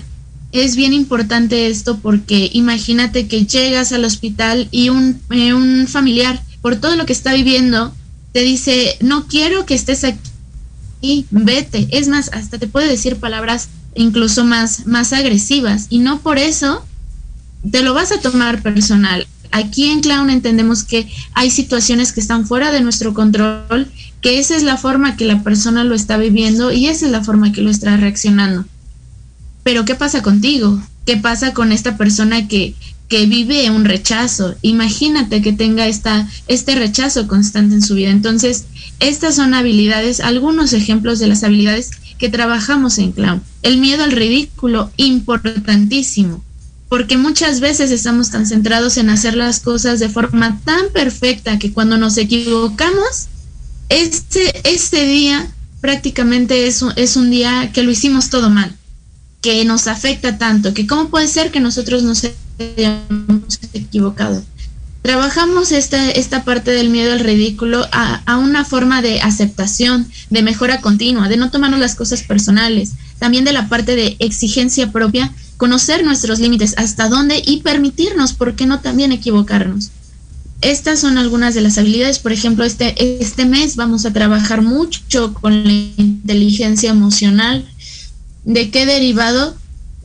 [0.51, 6.43] Es bien importante esto porque imagínate que llegas al hospital y un, eh, un familiar,
[6.63, 7.95] por todo lo que está viviendo,
[8.33, 11.87] te dice, no quiero que estés aquí, vete.
[11.91, 15.87] Es más, hasta te puede decir palabras incluso más, más agresivas.
[15.91, 16.83] Y no por eso
[17.71, 19.27] te lo vas a tomar personal.
[19.51, 23.89] Aquí en Clown entendemos que hay situaciones que están fuera de nuestro control,
[24.21, 27.23] que esa es la forma que la persona lo está viviendo y esa es la
[27.23, 28.65] forma que lo está reaccionando.
[29.63, 30.83] Pero ¿qué pasa contigo?
[31.07, 32.75] ¿Qué pasa con esta persona que,
[33.09, 34.57] que vive un rechazo?
[34.63, 38.11] Imagínate que tenga esta, este rechazo constante en su vida.
[38.11, 38.65] Entonces,
[38.99, 43.43] estas son habilidades, algunos ejemplos de las habilidades que trabajamos en Clown.
[43.63, 46.43] El miedo al ridículo, importantísimo
[46.89, 51.73] porque muchas veces estamos tan centrados en hacer las cosas de forma tan perfecta que
[51.73, 53.29] cuando nos equivocamos,
[53.89, 58.75] este, este día prácticamente es un, es un día que lo hicimos todo mal,
[59.41, 62.23] que nos afecta tanto, que cómo puede ser que nosotros nos
[62.59, 64.43] hayamos equivocado.
[65.03, 70.43] Trabajamos esta, esta parte del miedo al ridículo a, a una forma de aceptación, de
[70.43, 75.33] mejora continua, de no tomarnos las cosas personales, también de la parte de exigencia propia
[75.57, 79.91] conocer nuestros límites, hasta dónde y permitirnos, ¿por qué no también equivocarnos?
[80.61, 82.19] Estas son algunas de las habilidades.
[82.19, 87.69] Por ejemplo, este, este mes vamos a trabajar mucho con la inteligencia emocional.
[88.45, 89.57] ¿De qué derivado?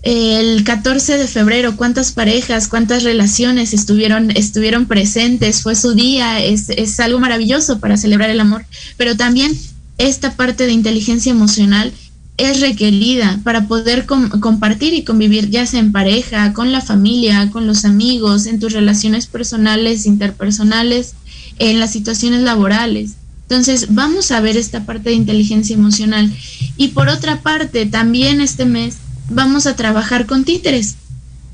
[0.02, 5.62] El 14 de febrero, ¿cuántas parejas, cuántas relaciones estuvieron, estuvieron presentes?
[5.62, 8.66] Fue su día, es, es algo maravilloso para celebrar el amor.
[8.98, 9.58] Pero también
[9.98, 11.94] esta parte de inteligencia emocional
[12.40, 17.68] es requerida para poder compartir y convivir, ya sea en pareja, con la familia, con
[17.68, 21.14] los amigos, en tus relaciones personales, interpersonales,
[21.60, 23.12] en las situaciones laborales.
[23.44, 26.32] Entonces, vamos a ver esta parte de inteligencia emocional.
[26.78, 28.96] Y por otra parte, también este mes
[29.30, 30.96] vamos a trabajar con títeres.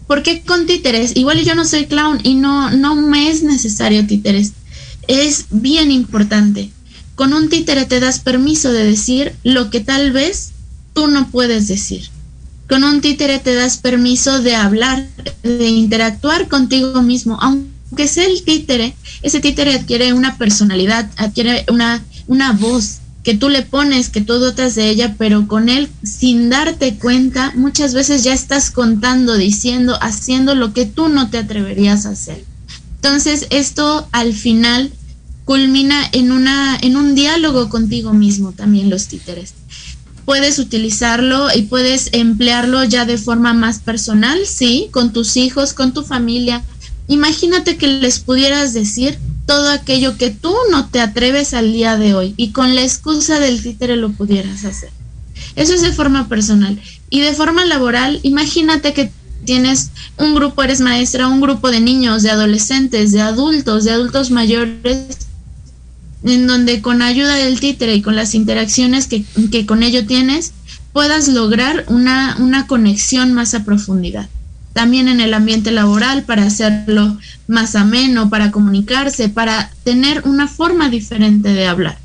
[0.06, 1.16] ¿Por qué con títeres?
[1.16, 4.54] Igual yo no soy clown y no, no me es necesario títeres.
[5.08, 6.70] Es bien importante.
[7.16, 10.52] Con un títere te das permiso de decir lo que tal vez
[10.96, 12.10] tú no puedes decir.
[12.68, 15.08] Con un títere te das permiso de hablar,
[15.44, 22.04] de interactuar contigo mismo, aunque sea el títere, ese títere adquiere una personalidad, adquiere una,
[22.26, 26.50] una voz que tú le pones, que tú dotas de ella, pero con él, sin
[26.50, 32.06] darte cuenta, muchas veces ya estás contando, diciendo, haciendo lo que tú no te atreverías
[32.06, 32.44] a hacer.
[32.96, 34.92] Entonces, esto al final
[35.44, 39.54] culmina en, una, en un diálogo contigo mismo también los títeres
[40.26, 45.94] puedes utilizarlo y puedes emplearlo ya de forma más personal, sí, con tus hijos, con
[45.94, 46.64] tu familia.
[47.08, 52.16] Imagínate que les pudieras decir todo aquello que tú no te atreves al día de
[52.16, 54.90] hoy y con la excusa del títere lo pudieras hacer.
[55.56, 56.82] Eso es de forma personal.
[57.10, 59.12] Y de forma laboral, imagínate que
[59.46, 64.32] tienes un grupo, eres maestra, un grupo de niños, de adolescentes, de adultos, de adultos
[64.32, 65.26] mayores
[66.26, 70.54] en donde con ayuda del títere y con las interacciones que, con ello tienes,
[70.92, 74.28] puedas lograr una, una conexión más a profundidad.
[74.74, 77.18] También en el ambiente laboral para hacerlo
[77.48, 81.98] más ameno, para comunicarse, para tener una forma diferente de hablar.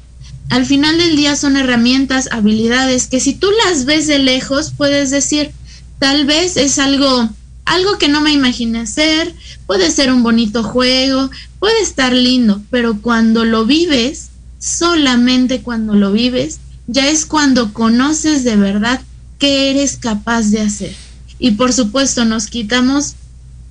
[0.51, 5.11] Al final del día son herramientas, habilidades que si tú las ves de lejos puedes
[5.11, 5.53] decir,
[5.99, 7.31] tal vez es algo
[7.71, 9.33] algo que no me imaginé hacer,
[9.66, 16.11] puede ser un bonito juego, puede estar lindo, pero cuando lo vives, solamente cuando lo
[16.11, 16.59] vives,
[16.89, 19.01] ya es cuando conoces de verdad
[19.39, 20.97] qué eres capaz de hacer.
[21.39, 23.14] Y por supuesto nos quitamos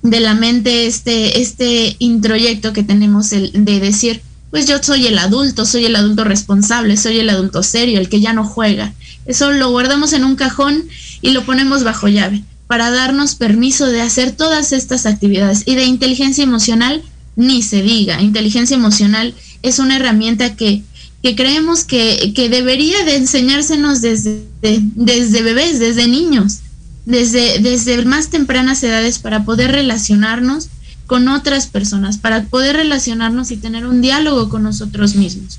[0.00, 5.18] de la mente este, este introyecto que tenemos el, de decir, pues yo soy el
[5.18, 8.94] adulto, soy el adulto responsable, soy el adulto serio, el que ya no juega.
[9.26, 10.84] Eso lo guardamos en un cajón
[11.20, 15.64] y lo ponemos bajo llave para darnos permiso de hacer todas estas actividades.
[15.66, 17.02] Y de inteligencia emocional,
[17.34, 18.22] ni se diga.
[18.22, 20.84] Inteligencia emocional es una herramienta que,
[21.20, 26.60] que creemos que, que, debería de enseñársenos desde, desde bebés, desde niños,
[27.06, 30.68] desde, desde más tempranas edades para poder relacionarnos
[31.08, 35.58] con otras personas, para poder relacionarnos y tener un diálogo con nosotros mismos.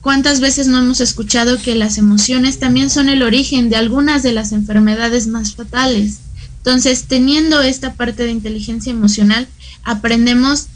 [0.00, 4.32] ¿Cuántas veces no hemos escuchado que las emociones también son el origen de algunas de
[4.32, 6.20] las enfermedades más fatales?
[6.66, 9.46] Entonces, teniendo esta parte de inteligencia emocional,
[9.84, 10.66] aprendemos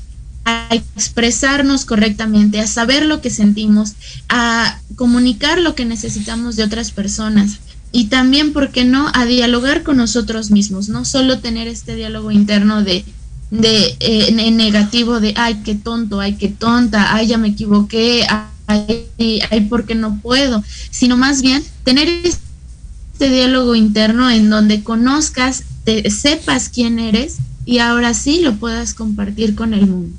[0.45, 3.95] a expresarnos correctamente, a saber lo que sentimos,
[4.29, 7.59] a comunicar lo que necesitamos de otras personas
[7.91, 12.31] y también, ¿por qué no?, a dialogar con nosotros mismos, no solo tener este diálogo
[12.31, 13.05] interno de,
[13.51, 18.29] de eh, negativo de, ay, qué tonto, ay, qué tonta, ay, ya me equivoqué,
[18.69, 19.09] ay,
[19.51, 20.63] ay, ¿por qué no puedo?
[20.93, 25.65] Sino más bien tener este diálogo interno en donde conozcas
[26.11, 30.17] sepas quién eres y ahora sí lo puedas compartir con el mundo.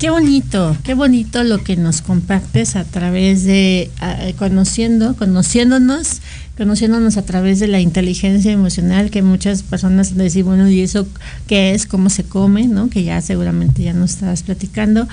[0.00, 3.90] Qué bonito, qué bonito lo que nos compartes a través de
[4.38, 6.22] conociendo, conociéndonos,
[6.56, 11.06] conociéndonos a través de la inteligencia emocional que muchas personas decir, bueno, ¿y eso
[11.46, 11.84] qué es?
[11.84, 12.66] ¿Cómo se come?
[12.66, 12.88] ¿no?
[12.88, 15.06] Que ya seguramente ya nos estabas platicando.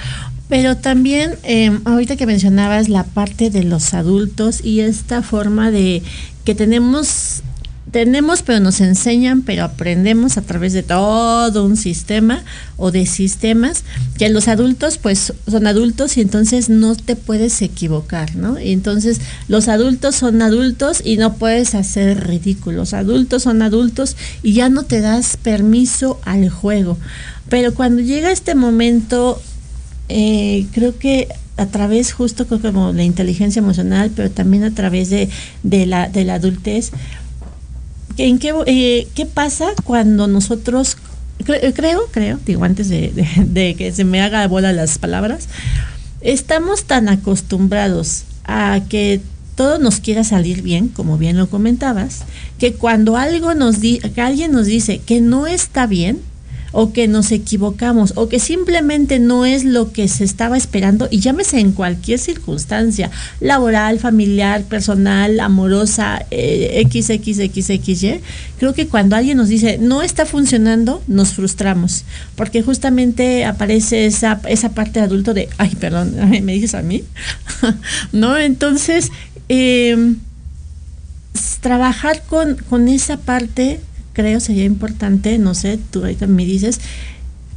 [0.47, 6.01] Pero también, eh, ahorita que mencionabas la parte de los adultos y esta forma de
[6.45, 7.43] que tenemos
[7.91, 12.43] tenemos, pero nos enseñan, pero aprendemos a través de todo un sistema
[12.75, 13.83] o de sistemas,
[14.17, 18.59] que los adultos pues son adultos y entonces no te puedes equivocar, ¿no?
[18.59, 24.53] Y entonces los adultos son adultos y no puedes hacer ridículos, adultos son adultos y
[24.53, 26.97] ya no te das permiso al juego.
[27.49, 29.41] Pero cuando llega este momento,
[30.09, 35.29] eh, creo que a través justo como la inteligencia emocional, pero también a través de,
[35.63, 36.91] de, la, de la adultez,
[38.17, 40.97] ¿En qué, eh, qué pasa cuando nosotros,
[41.47, 45.47] eh, creo, creo, digo antes de, que se me haga bola las palabras,
[46.21, 49.21] estamos tan acostumbrados a que
[49.55, 52.23] todo nos quiera salir bien, como bien lo comentabas,
[52.59, 56.21] que cuando algo nos di que alguien nos dice que no está bien,
[56.71, 61.19] o que nos equivocamos o que simplemente no es lo que se estaba esperando y
[61.19, 66.87] llámese en cualquier circunstancia, laboral, familiar, personal, amorosa, eh,
[68.57, 72.03] creo que cuando alguien nos dice no está funcionando, nos frustramos,
[72.35, 77.03] porque justamente aparece esa, esa parte adulto de, ay, perdón, me dices a mí,
[78.11, 78.37] ¿no?
[78.37, 79.11] Entonces,
[79.49, 80.17] em,
[81.61, 83.79] trabajar con, con esa parte
[84.17, 86.79] creo sería importante, no sé, tú ahorita me dices,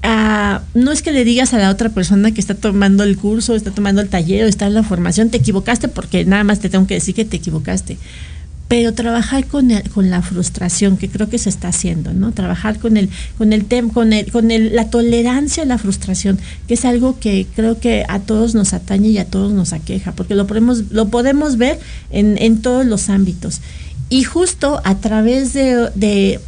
[0.04, 3.54] uh, no es que le digas a la otra persona que está tomando el curso,
[3.54, 6.86] está tomando el taller está en la formación, te equivocaste porque nada más te tengo
[6.86, 7.96] que decir que te equivocaste.
[8.68, 12.30] Pero trabajar con, el, con la frustración, que creo que se está haciendo, ¿no?
[12.30, 16.38] Trabajar con el, con el tema, con el, con el, la tolerancia a la frustración,
[16.68, 20.12] que es algo que creo que a todos nos atañe y a todos nos aqueja,
[20.12, 21.80] porque lo podemos, lo podemos ver
[22.10, 23.60] en, en todos los ámbitos.
[24.10, 26.40] Y justo a través de, de,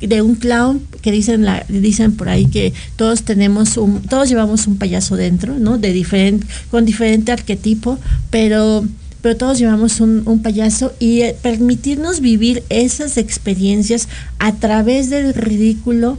[0.00, 4.66] de, un clown que dicen la, dicen por ahí que todos tenemos un, todos llevamos
[4.66, 5.76] un payaso dentro, ¿no?
[5.76, 7.98] De diferente, con diferente arquetipo,
[8.30, 8.84] pero
[9.24, 14.06] pero todos llevamos un, payaso y eh, permitirnos vivir esas experiencias
[14.38, 16.18] a través del ridículo,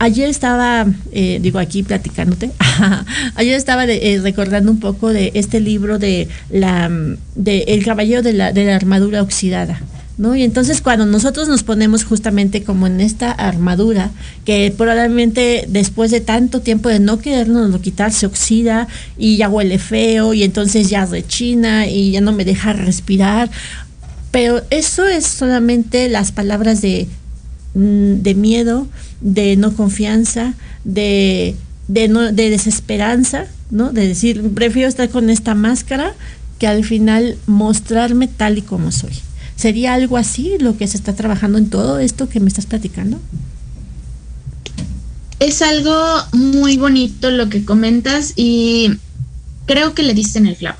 [0.00, 2.50] ayer estaba, eh, digo aquí platicándote,
[3.36, 6.90] ayer estaba eh, recordando un poco de este libro de la
[7.36, 9.80] de El caballero de la, de la armadura oxidada.
[10.20, 10.36] ¿No?
[10.36, 14.10] Y entonces cuando nosotros nos ponemos justamente como en esta armadura,
[14.44, 19.78] que probablemente después de tanto tiempo de no querernos quitar, se oxida y ya huele
[19.78, 23.50] feo y entonces ya rechina y ya no me deja respirar.
[24.30, 27.08] Pero eso es solamente las palabras de,
[27.72, 28.88] mm, de miedo,
[29.22, 30.52] de no confianza,
[30.84, 31.56] de,
[31.88, 33.90] de, desesperanza, ¿no?
[33.90, 36.12] De decir, prefiero estar con esta máscara
[36.58, 39.14] que al final mostrarme tal y como soy.
[39.60, 43.20] ¿Sería algo así lo que se está trabajando en todo esto que me estás platicando?
[45.38, 45.94] Es algo
[46.32, 48.92] muy bonito lo que comentas y
[49.66, 50.78] creo que le diste en el clavo.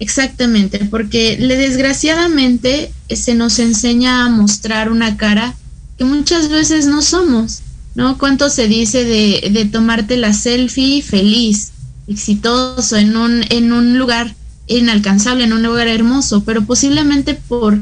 [0.00, 5.54] Exactamente, porque le desgraciadamente se nos enseña a mostrar una cara
[5.96, 7.60] que muchas veces no somos,
[7.94, 8.18] ¿no?
[8.18, 11.70] ¿Cuánto se dice de, de tomarte la selfie feliz,
[12.06, 14.34] exitoso, en un, en un lugar
[14.66, 17.80] inalcanzable, en un lugar hermoso, pero posiblemente por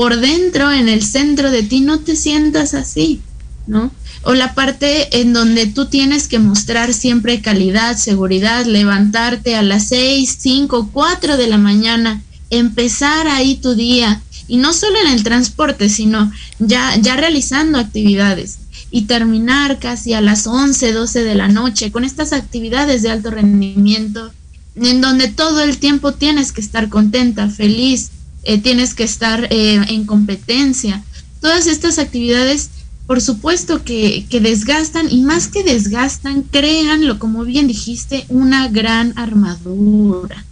[0.00, 3.20] por dentro, en el centro de ti, no te sientas así,
[3.66, 3.90] ¿no?
[4.22, 9.88] O la parte en donde tú tienes que mostrar siempre calidad, seguridad, levantarte a las
[9.88, 15.22] 6, 5, 4 de la mañana, empezar ahí tu día, y no solo en el
[15.22, 21.48] transporte, sino ya, ya realizando actividades y terminar casi a las 11, 12 de la
[21.48, 24.32] noche con estas actividades de alto rendimiento,
[24.76, 28.12] en donde todo el tiempo tienes que estar contenta, feliz,
[28.42, 31.02] eh, tienes que estar eh, en competencia.
[31.40, 32.70] Todas estas actividades,
[33.06, 39.12] por supuesto que, que desgastan y más que desgastan, créanlo, como bien dijiste, una gran
[39.18, 40.44] armadura.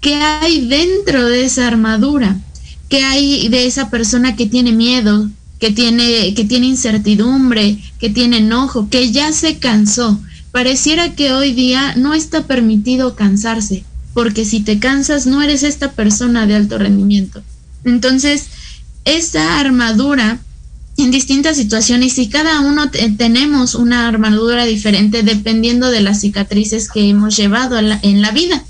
[0.00, 2.38] ¿Qué hay dentro de esa armadura?
[2.88, 8.38] ¿Qué hay de esa persona que tiene miedo, que tiene, que tiene incertidumbre, que tiene
[8.38, 10.18] enojo, que ya se cansó?
[10.52, 13.84] Pareciera que hoy día no está permitido cansarse,
[14.18, 17.40] porque si te cansas no eres esta persona de alto rendimiento.
[17.84, 18.46] Entonces,
[19.04, 20.40] esta armadura
[20.96, 27.08] en distintas situaciones y cada uno tenemos una armadura diferente dependiendo de las cicatrices que
[27.08, 28.64] hemos llevado en la vida.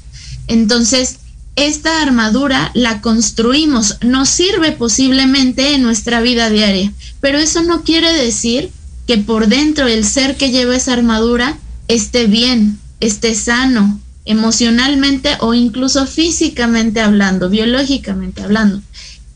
[0.48, 1.16] Entonces,
[1.56, 6.92] esta armadura la construimos, nos sirve posiblemente en nuestra vida diaria,
[7.22, 8.70] pero eso no quiere decir
[9.06, 11.56] que por dentro el ser que lleva esa armadura
[11.88, 18.82] esté bien, esté sano emocionalmente o incluso físicamente hablando, biológicamente hablando.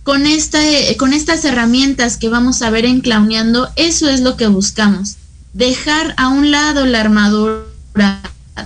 [0.03, 0.59] Con, esta,
[0.99, 5.17] con estas herramientas que vamos a ver en Clowneando, eso es lo que buscamos.
[5.55, 7.65] Dejar a un lado la armadura,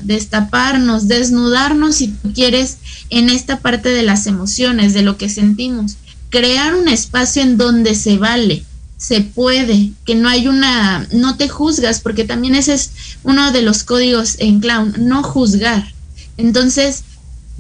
[0.03, 2.79] destaparnos, desnudarnos si tú quieres
[3.11, 5.97] en esta parte de las emociones, de lo que sentimos.
[6.31, 8.65] Crear un espacio en donde se vale,
[8.97, 12.91] se puede, que no hay una, no te juzgas, porque también ese es
[13.23, 15.95] uno de los códigos en clown, no juzgar.
[16.37, 17.05] Entonces,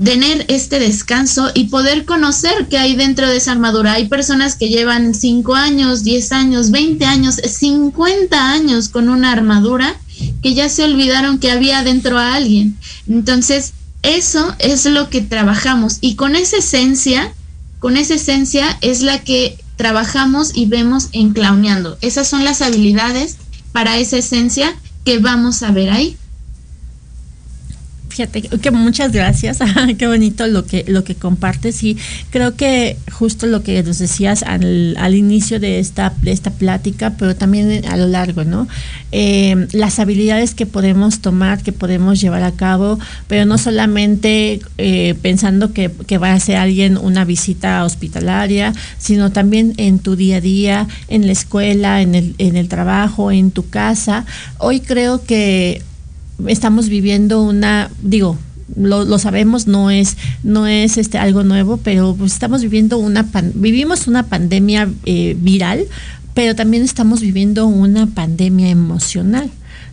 [0.02, 3.92] tener este descanso y poder conocer qué hay dentro de esa armadura.
[3.92, 9.98] Hay personas que llevan 5 años, 10 años, 20 años, 50 años con una armadura
[10.42, 12.76] que ya se olvidaron que había dentro a alguien.
[13.08, 13.72] Entonces,
[14.02, 17.32] eso es lo que trabajamos y con esa esencia,
[17.78, 21.98] con esa esencia es la que trabajamos y vemos en Clowneando.
[22.00, 23.36] Esas son las habilidades
[23.72, 26.16] para esa esencia que vamos a ver ahí.
[28.62, 29.58] Que muchas gracias.
[29.98, 31.96] Qué bonito lo que lo que compartes y
[32.30, 37.14] creo que justo lo que nos decías al, al inicio de esta de esta plática,
[37.18, 38.68] pero también a lo largo, ¿no?
[39.12, 42.98] Eh, las habilidades que podemos tomar, que podemos llevar a cabo,
[43.28, 49.30] pero no solamente eh, pensando que, que va a ser alguien una visita hospitalaria, sino
[49.30, 53.50] también en tu día a día, en la escuela, en el en el trabajo, en
[53.50, 54.24] tu casa.
[54.58, 55.82] Hoy creo que
[56.46, 58.36] estamos viviendo una, digo,
[58.76, 63.30] lo, lo, sabemos, no es, no es este algo nuevo, pero pues estamos viviendo una
[63.30, 65.86] pan, vivimos una pandemia eh, viral,
[66.34, 69.50] pero también estamos viviendo una pandemia emocional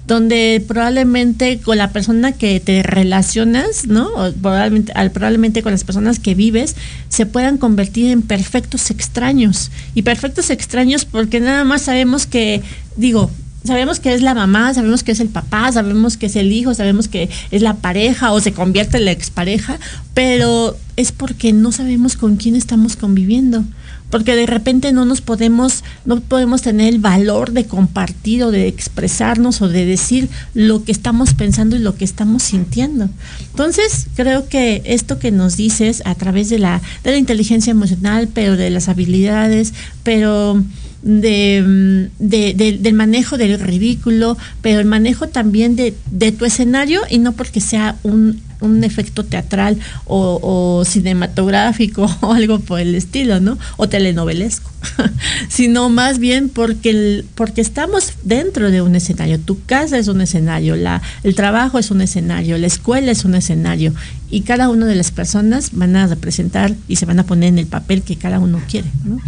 [0.08, 4.08] donde probablemente con la persona que te relacionas, ¿no?
[4.10, 6.76] O probablemente, probablemente con las personas que vives,
[7.08, 9.72] se puedan convertir en perfectos extraños.
[9.96, 12.62] Y perfectos extraños porque nada más sabemos que,
[12.98, 13.32] digo,
[13.64, 16.74] sabemos que es la mamá, sabemos que es el papá, sabemos que es el hijo,
[16.74, 19.80] sabemos que es la pareja o se convierte en la expareja,
[20.14, 23.64] pero es porque no sabemos con quién estamos conviviendo.
[24.09, 28.68] Porque de repente no nos podemos, no podemos tener el valor de compartir o de
[28.68, 33.09] expresarnos o de decir lo que estamos pensando y lo que estamos sintiendo.
[33.49, 38.30] Entonces, creo que esto que nos dices a través de la, de la inteligencia emocional,
[38.32, 40.64] pero de las habilidades, pero
[41.04, 47.01] de, de, de, del manejo del ridículo, pero el manejo también de, de tu escenario
[47.10, 52.95] y no porque sea un, un efecto teatral o, o, cinematográfico o algo por el
[52.95, 53.58] estilo, ¿no?
[53.76, 54.70] O telenovelesco,
[55.49, 59.39] sino más bien porque, el, porque estamos dentro de un escenario.
[59.39, 63.36] Tu casa es un escenario, la, el trabajo es un escenario, la escuela es un
[63.36, 63.93] escenario
[64.30, 67.60] y cada una de las personas van a representar y se van a poner en
[67.60, 69.20] el papel que cada uno quiere, ¿no?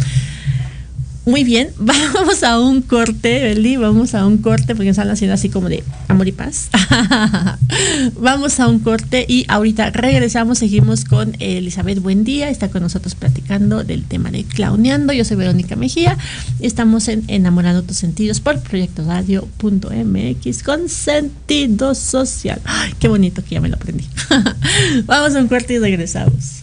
[1.26, 5.48] Muy bien, vamos a un corte, Beli, vamos a un corte porque están haciendo así
[5.48, 6.68] como de amor y paz.
[8.20, 13.82] vamos a un corte y ahorita regresamos, seguimos con Elizabeth Buendía, está con nosotros platicando
[13.82, 15.12] del tema de clowneando.
[15.12, 16.16] Yo soy Verónica Mejía,
[16.60, 22.60] estamos en Enamorando tus sentidos por Proyecto Radio.mx con sentido social.
[22.64, 24.06] Ay, qué bonito que ya me lo aprendí.
[25.06, 26.62] vamos a un corte y regresamos.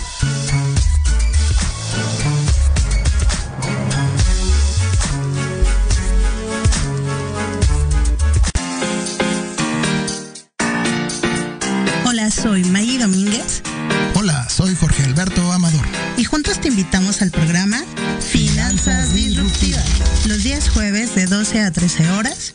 [21.15, 22.53] De 12 a 13 horas.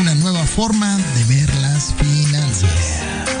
[0.00, 3.31] Una nueva forma de ver las finanzas.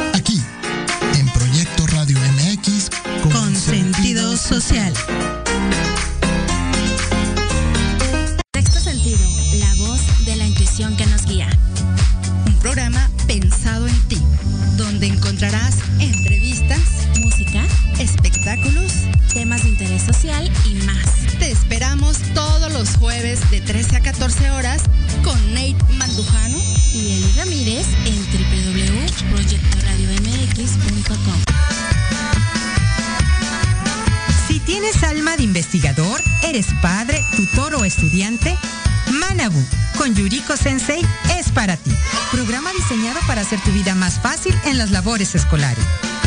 [44.82, 45.84] Las labores escolares.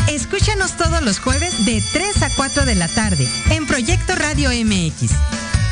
[0.08, 5.10] Escúchanos todos los jueves de 3 a 4 de la tarde en Proyecto Radio MX.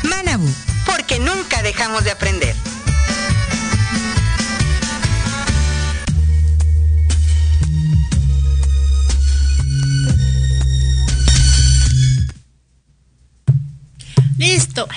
[0.03, 0.47] Manabu,
[0.85, 2.55] porque nunca dejamos de aprender.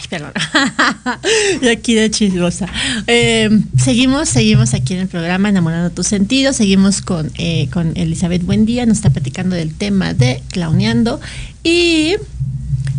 [0.08, 0.32] Perdón.
[1.62, 2.68] y aquí de chismosa.
[3.06, 6.56] Eh, seguimos, seguimos aquí en el programa Enamorando tus sentidos.
[6.56, 8.86] Seguimos con, eh, con Elizabeth Buendía.
[8.86, 11.20] Nos está platicando del tema de clowneando.
[11.62, 12.16] Y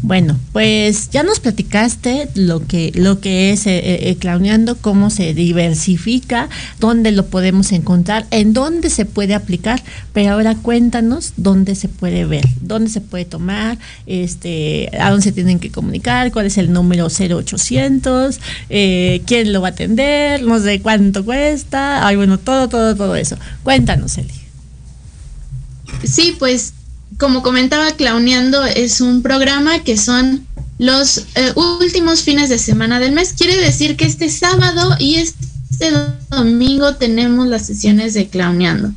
[0.01, 5.33] bueno, pues ya nos platicaste lo que, lo que es eh, eh, clowneando, cómo se
[5.33, 6.47] diversifica,
[6.79, 9.83] dónde lo podemos encontrar, en dónde se puede aplicar,
[10.13, 15.31] pero ahora cuéntanos dónde se puede ver, dónde se puede tomar, este, a dónde se
[15.33, 18.39] tienen que comunicar, cuál es el número 0800,
[18.69, 23.15] eh, quién lo va a atender, no sé cuánto cuesta, ay bueno, todo, todo, todo
[23.15, 23.37] eso.
[23.63, 24.33] Cuéntanos, Eli.
[26.03, 26.73] Sí, pues
[27.19, 30.47] como comentaba, Clowneando es un programa que son
[30.79, 33.33] los eh, últimos fines de semana del mes.
[33.37, 35.91] Quiere decir que este sábado y este
[36.29, 38.93] domingo tenemos las sesiones de Clowneando.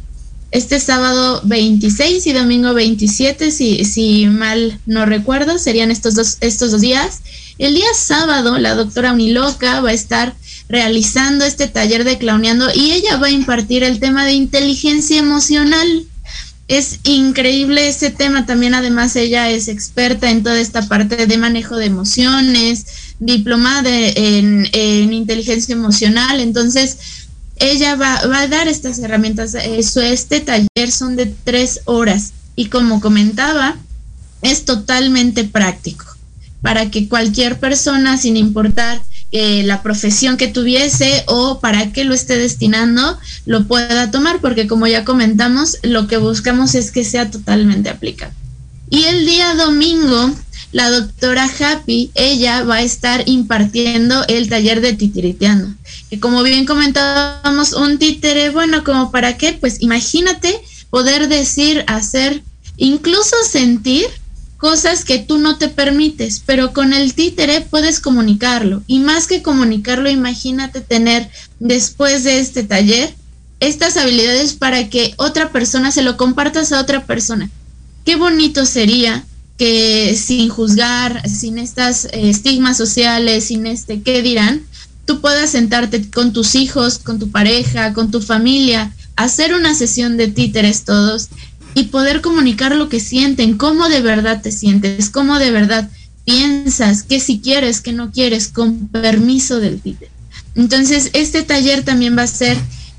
[0.53, 6.71] Este sábado 26 y domingo 27, si, si mal no recuerdo, serían estos dos, estos
[6.71, 7.23] dos días.
[7.59, 10.35] El día sábado, la doctora Uniloca va a estar
[10.69, 16.07] realizando este taller de clowneando y ella va a impartir el tema de inteligencia emocional
[16.77, 18.47] es increíble ese tema.
[18.47, 22.87] También además ella es experta en toda esta parte de manejo de emociones,
[23.19, 26.41] diplomada en, en, inteligencia emocional.
[26.41, 26.97] Entonces,
[27.57, 29.55] ella va, va, a dar estas herramientas.
[29.55, 33.77] Este taller son de tres horas y como comentaba,
[34.41, 36.07] es totalmente práctico
[36.63, 39.03] para que cualquier persona, sin importar
[39.33, 44.67] eh, la profesión que tuviese o para qué lo esté destinando, lo pueda tomar, porque
[44.67, 48.35] como ya comentamos, lo que buscamos es que sea totalmente aplicable.
[48.91, 50.35] Y el día domingo,
[50.71, 55.75] la doctora Happy, ella va a estar impartiendo el taller de titiriteando.
[56.11, 60.61] Que como bien comentábamos, un títere, bueno, como para qué, pues imagínate
[60.91, 62.43] poder decir, hacer,
[62.77, 64.09] incluso sentir
[64.63, 68.85] cosas que tú no te permites, pero con el títere puedes comunicarlo.
[68.87, 73.13] Y más que comunicarlo, imagínate tener después de este taller
[73.59, 77.51] estas habilidades para que otra persona se lo compartas a otra persona.
[78.05, 79.25] Qué bonito sería
[79.59, 84.63] que sin juzgar, sin estas eh, estigmas sociales, sin este qué dirán,
[85.07, 90.17] tú puedas sentarte con tus hijos, con tu pareja, con tu familia, hacer una sesión
[90.17, 91.31] de títeres todos
[91.75, 95.89] y poder comunicar lo que sienten, cómo de verdad te sientes, cómo de verdad
[96.25, 100.11] piensas, que si quieres, que no quieres, con permiso del títere.
[100.55, 102.59] Entonces, este taller también va a ser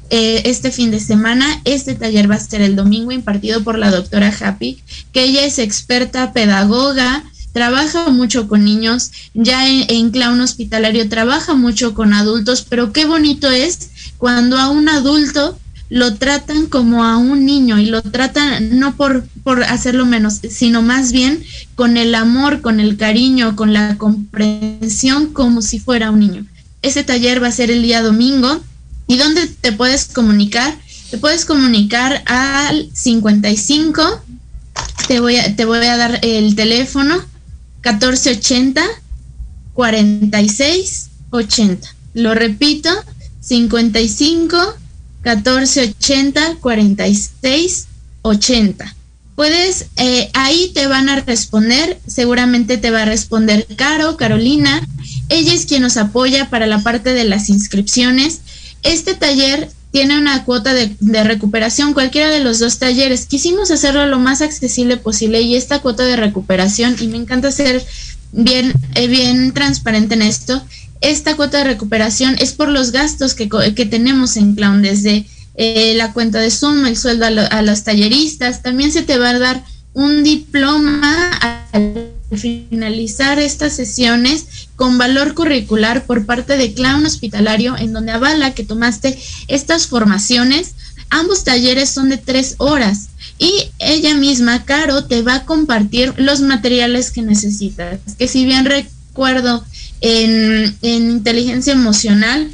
[0.10, 1.62] eh, este fin de semana.
[1.66, 4.80] Este taller va a ser el domingo impartido por la doctora Happy,
[5.12, 11.54] que ella es experta pedagoga, trabaja mucho con niños, ya en, en clown hospitalario trabaja
[11.54, 15.58] mucho con adultos, pero qué bonito es cuando a un adulto
[15.90, 20.82] lo tratan como a un niño y lo tratan no por, por hacerlo menos, sino
[20.82, 21.44] más bien
[21.76, 26.46] con el amor, con el cariño, con la comprensión como si fuera un niño.
[26.82, 28.62] Ese taller va a ser el día domingo.
[29.08, 30.76] ¿Y dónde te puedes comunicar?
[31.12, 34.24] Te puedes comunicar al 55,
[35.08, 37.16] te voy a, te voy a dar el teléfono,
[37.84, 38.82] 1480
[39.74, 41.96] 46 80.
[42.14, 42.90] Lo repito,
[43.42, 44.58] 55
[45.24, 47.88] 1480 46
[48.24, 48.96] 80.
[49.36, 54.88] Puedes, eh, ahí te van a responder, seguramente te va a responder Caro, Carolina.
[55.30, 58.42] Ella es quien nos apoya para la parte de las inscripciones.
[58.84, 63.26] Este taller tiene una cuota de, recuperación, cualquiera de los dos talleres.
[63.26, 67.84] Quisimos hacerlo lo más accesible posible y esta cuota de recuperación, y me encanta ser
[68.32, 70.64] bien, eh, bien transparente en esto,
[71.04, 75.94] esta cuota de recuperación es por los gastos que, que tenemos en Clown, desde eh,
[75.96, 78.64] la cuenta de Zoom, el sueldo a, a, los talleristas.
[78.64, 81.32] También se te va a dar un diploma
[81.72, 84.46] al finalizar estas sesiones
[84.76, 90.74] con valor curricular por parte de Clown Hospitalario, en donde avala que tomaste estas formaciones.
[91.10, 96.42] Ambos talleres son de tres horas y ella misma, Caro, te va a compartir los
[96.42, 98.00] materiales que necesitas.
[98.18, 99.64] Que si bien recuerdo
[100.04, 102.52] en, en inteligencia emocional,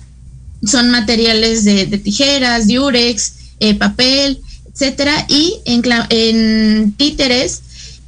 [0.64, 4.40] son materiales de, tijeras, diurex, eh, papel,
[4.72, 5.26] etcétera.
[5.28, 7.62] Y en, en títeres,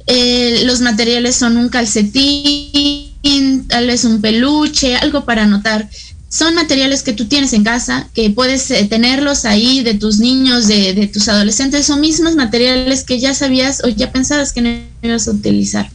[0.06, 5.90] eh, los materiales son un calcetín, tal vez un peluche, algo para anotar.
[6.28, 10.68] Son materiales que tú tienes en casa, que puedes eh, tenerlos ahí de tus niños,
[10.68, 14.70] de, de, tus adolescentes, son mismos materiales que ya sabías o ya pensabas que no
[15.02, 15.90] ibas a utilizar.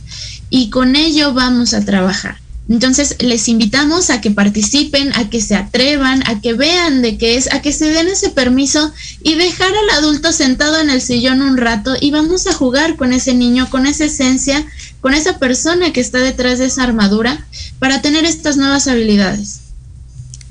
[0.49, 2.39] Y con ello vamos a trabajar.
[2.69, 7.37] Entonces les invitamos a que participen, a que se atrevan, a que vean de qué
[7.37, 8.91] es, a que se den ese permiso
[9.23, 13.13] y dejar al adulto sentado en el sillón un rato y vamos a jugar con
[13.13, 14.65] ese niño, con esa esencia,
[14.99, 17.45] con esa persona que está detrás de esa armadura
[17.79, 19.61] para tener estas nuevas habilidades.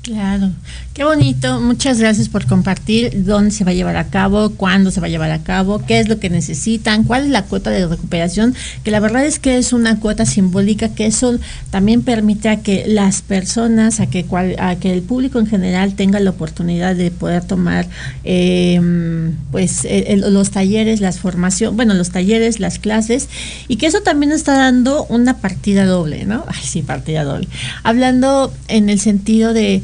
[0.01, 0.51] Claro,
[0.97, 1.61] qué bonito.
[1.61, 5.09] Muchas gracias por compartir dónde se va a llevar a cabo, cuándo se va a
[5.11, 8.89] llevar a cabo, qué es lo que necesitan, cuál es la cuota de recuperación, que
[8.89, 11.37] la verdad es que es una cuota simbólica que eso
[11.69, 14.25] también permite a que las personas, a que,
[14.57, 17.87] a que el público en general tenga la oportunidad de poder tomar
[18.23, 23.29] em, pues los talleres, las formaciones, bueno, los talleres, las clases,
[23.67, 26.43] y que eso también está dando una partida doble, ¿no?
[26.47, 27.47] Ay, sí, partida doble.
[27.83, 29.83] Hablando en el sentido de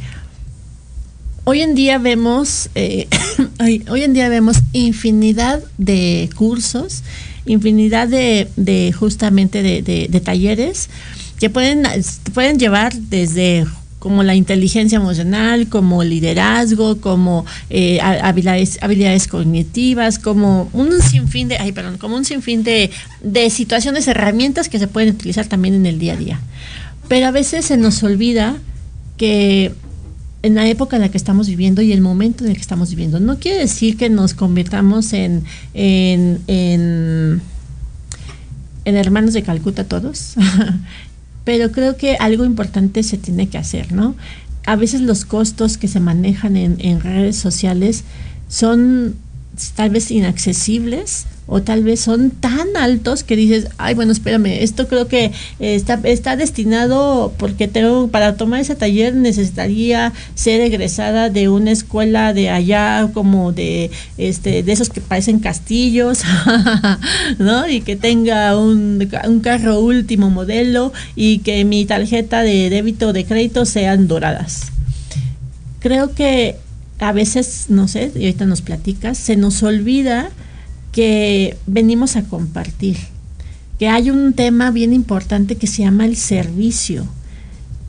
[1.45, 3.07] hoy en día vemos, eh,
[3.59, 7.03] hoy, en día vemos infinidad de cursos,
[7.45, 10.89] infinidad de, justamente de, talleres
[11.39, 11.83] que pueden,
[12.33, 13.65] pueden llevar desde
[13.99, 21.57] como la inteligencia emocional, como liderazgo, como eh, habilidades, habilidades cognitivas, como un sinfín de,
[21.57, 22.91] ay, perdón, como un sinfín de,
[23.21, 26.39] de situaciones, herramientas que se pueden utilizar también en el día a día.
[27.07, 28.57] Pero a veces se nos olvida
[29.15, 29.71] que
[30.43, 32.89] en la época en la que estamos viviendo y el momento en el que estamos
[32.89, 33.19] viviendo.
[33.19, 37.41] No quiere decir que nos convirtamos en, en, en,
[38.85, 40.35] hermanos de Calcuta todos,
[41.45, 44.15] pero creo que algo importante se tiene que hacer, ¿no?
[44.65, 48.03] A veces los costos que se manejan en, en redes sociales
[48.49, 49.15] son
[49.75, 54.87] tal vez inaccesibles o tal vez son tan altos que dices, ay, bueno, espérame, esto
[54.87, 61.49] creo que está, está destinado porque tengo, para tomar ese taller necesitaría ser egresada de
[61.49, 66.21] una escuela de allá, como de, este, de esos que parecen castillos,
[67.39, 67.67] ¿no?
[67.67, 73.13] Y que tenga un, un carro último modelo y que mi tarjeta de débito o
[73.13, 74.71] de crédito sean doradas.
[75.79, 76.55] Creo que
[76.99, 80.29] a veces, no sé, y ahorita nos platicas, se nos olvida
[80.93, 82.97] que venimos a compartir,
[83.77, 87.05] que hay un tema bien importante que se llama el servicio.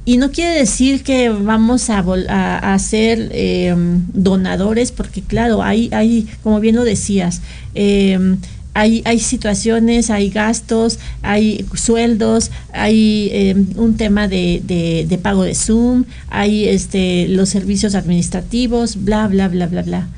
[0.07, 6.27] Y no quiere decir que vamos a, a, ser em, donadores, porque claro, hay, hay,
[6.43, 7.41] como bien lo decías,
[7.75, 8.39] em,
[8.75, 15.45] hay, hay situaciones, hay gastos, hay sueldos, hay em, un tema de, de, de, pago
[15.45, 20.09] de Zoom, hay este, los servicios administrativos, bla, bla, bla, bla, bla.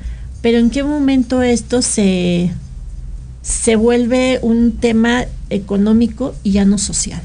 [0.41, 2.51] Pero ¿en qué momento esto se,
[3.47, 7.21] se vuelve un tema económico y ya no social.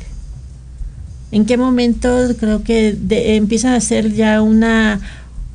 [1.32, 5.00] ¿En qué momento creo que empieza a ser ya una,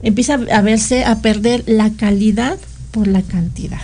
[0.02, 2.58] empieza a verse, a perder la calidad
[2.92, 3.82] por la cantidad?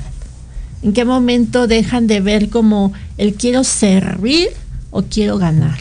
[0.81, 4.49] ¿En qué momento dejan de ver como el quiero servir
[4.91, 5.79] o quiero ganar?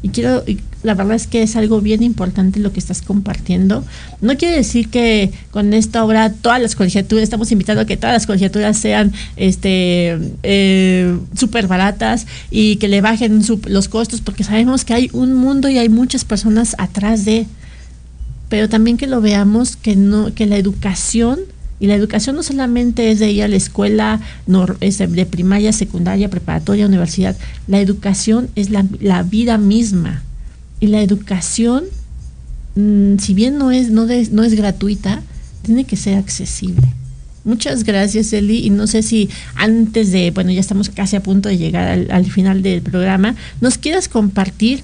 [0.00, 0.44] Y quiero,
[0.82, 3.84] la verdad es que es algo bien importante lo que estás compartiendo.
[4.20, 8.14] No quiere decir que con esta obra todas las colegiaturas, estamos invitando a que todas
[8.14, 14.84] las colegiaturas sean este eh, súper baratas y que le bajen los costos, porque sabemos
[14.84, 17.46] que hay un mundo y hay muchas personas atrás de,
[18.48, 21.40] pero también que lo veamos que no, que la educación
[21.80, 26.86] y la educación no solamente es de ir a la escuela de primaria, secundaria, preparatoria,
[26.86, 27.36] universidad.
[27.68, 30.22] La educación es la, la vida misma.
[30.80, 31.84] Y la educación,
[32.76, 35.22] mm, si bien no es, no, no es gratuita,
[35.62, 36.86] tiene que ser accesible.
[37.44, 38.66] Muchas gracias, Eli.
[38.66, 42.10] Y no sé si antes de, bueno, ya estamos casi a punto de llegar al,
[42.10, 44.82] al final del programa, nos quieras compartir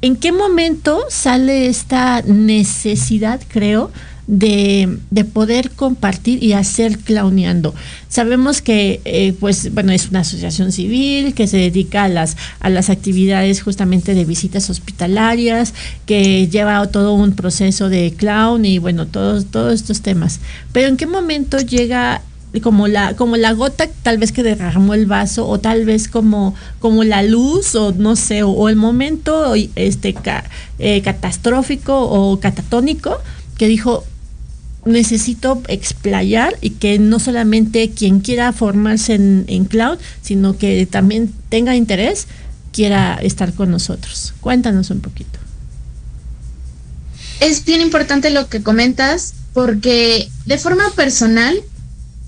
[0.00, 3.90] en qué momento sale esta necesidad, creo,
[4.28, 7.74] de, de, poder compartir y hacer clowneando.
[8.10, 12.68] Sabemos que, eh, pues, bueno, es una asociación civil que se dedica a las, a
[12.68, 15.72] las actividades justamente de visitas hospitalarias,
[16.04, 20.40] que lleva todo un proceso de clown y, bueno, todos, todos estos temas.
[20.72, 22.20] Pero ¿en qué momento llega
[22.62, 26.54] como la como la gota tal vez que derramó el vaso o tal vez como
[26.80, 30.14] como la luz o no sé o, el momento este
[30.78, 33.18] eh, catastrófico o catatónico
[33.58, 34.04] que dijo
[34.88, 41.76] necesito explayar y que no solamente quien quiera formarse en, cloud, sino que también tenga
[41.76, 42.26] interés,
[42.72, 44.34] quiera estar con nosotros.
[44.40, 45.38] Cuéntanos un poquito.
[47.40, 51.56] Es bien importante lo que comentas porque de forma personal,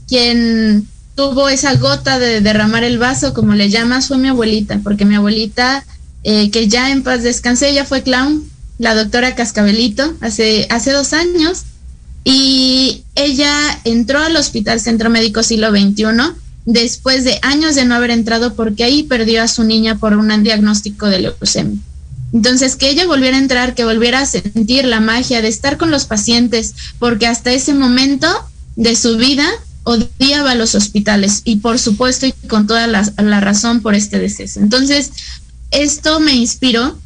[0.07, 5.05] quien tuvo esa gota de derramar el vaso, como le llamas, fue mi abuelita, porque
[5.05, 5.85] mi abuelita,
[6.25, 11.13] eh, que ya en paz descansé, ella fue clown, la doctora Cascabelito, hace, hace dos
[11.13, 11.65] años,
[12.25, 16.05] y ella entró al Hospital Centro Médico Siglo XXI
[16.67, 20.43] después de años de no haber entrado porque ahí perdió a su niña por un
[20.43, 21.81] diagnóstico de leucemia.
[22.33, 25.91] Entonces, que ella volviera a entrar, que volviera a sentir la magia de estar con
[25.91, 28.29] los pacientes, porque hasta ese momento
[28.77, 29.49] de su vida
[29.83, 34.61] odiaba los hospitales y por supuesto y con toda la, la razón por este deceso.
[34.61, 35.11] Entonces,
[35.73, 36.99] esto me inspiró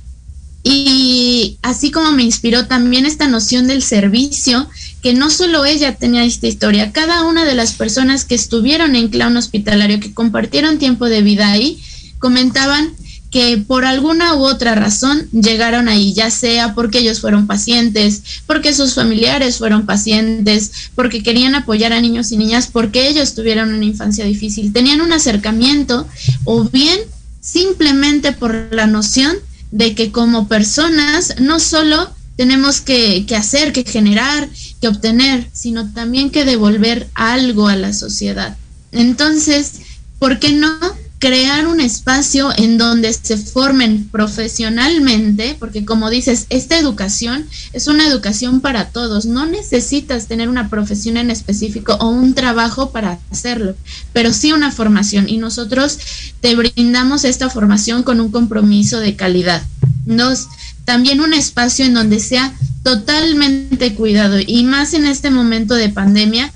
[0.62, 4.68] y así como me inspiró también esta noción del servicio,
[5.04, 9.08] que no solo ella tenía esta historia, cada una de las personas que estuvieron en
[9.08, 11.78] clown hospitalario, que compartieron tiempo de vida ahí,
[12.18, 12.90] comentaban
[13.30, 18.72] que por alguna u otra razón llegaron ahí, ya sea porque ellos fueron pacientes, porque
[18.72, 23.84] sus familiares fueron pacientes, porque querían apoyar a niños y niñas, porque ellos tuvieron una
[23.84, 26.08] infancia difícil, tenían un acercamiento
[26.44, 26.98] o bien
[27.42, 29.36] simplemente por la noción
[29.70, 34.48] de que como personas no solo tenemos que, que, hacer, que generar,
[34.88, 38.56] obtener, sino también que devolver algo a la sociedad.
[38.92, 39.80] Entonces,
[40.18, 40.78] ¿por qué no
[41.24, 48.06] crear un espacio en donde se formen profesionalmente, porque como dices, esta educación es una
[48.06, 53.74] educación para todos, no necesitas tener una profesión en específico o un trabajo para hacerlo,
[54.12, 55.98] pero sí una formación y nosotros
[56.42, 59.62] te brindamos esta formación con un compromiso de calidad.
[60.04, 60.48] Nos,
[60.84, 66.52] también un espacio en donde sea totalmente cuidado y más en este momento de pandemia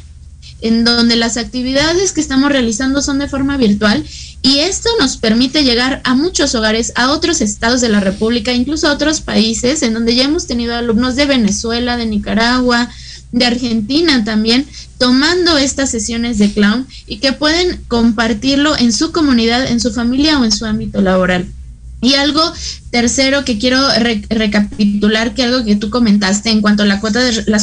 [0.61, 4.05] en donde las actividades que estamos realizando son de forma virtual
[4.43, 8.89] y esto nos permite llegar a muchos hogares, a otros estados de la República, incluso
[8.89, 12.89] a otros países, en donde ya hemos tenido alumnos de Venezuela, de Nicaragua,
[13.33, 14.67] de Argentina también,
[14.99, 20.39] tomando estas sesiones de clown y que pueden compartirlo en su comunidad, en su familia
[20.39, 21.47] o en su ámbito laboral.
[22.01, 22.41] Y algo
[22.91, 23.81] tercero que quiero
[24.31, 27.01] recapitular, que algo que tú comentaste en cuanto a las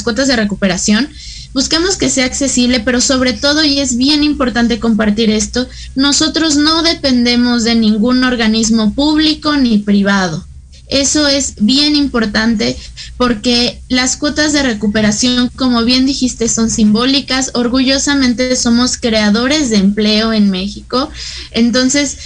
[0.03, 1.09] cuotas de recuperación,
[1.53, 6.83] buscamos que sea accesible, pero sobre todo, y es bien importante compartir esto, nosotros no
[6.83, 10.45] dependemos de ningún organismo público ni privado.
[10.87, 12.77] Eso es bien importante
[13.17, 17.51] porque las cuotas de recuperación, como bien dijiste, son simbólicas.
[17.55, 21.09] Orgullosamente somos creadores de empleo en México.
[21.51, 22.17] Entonces,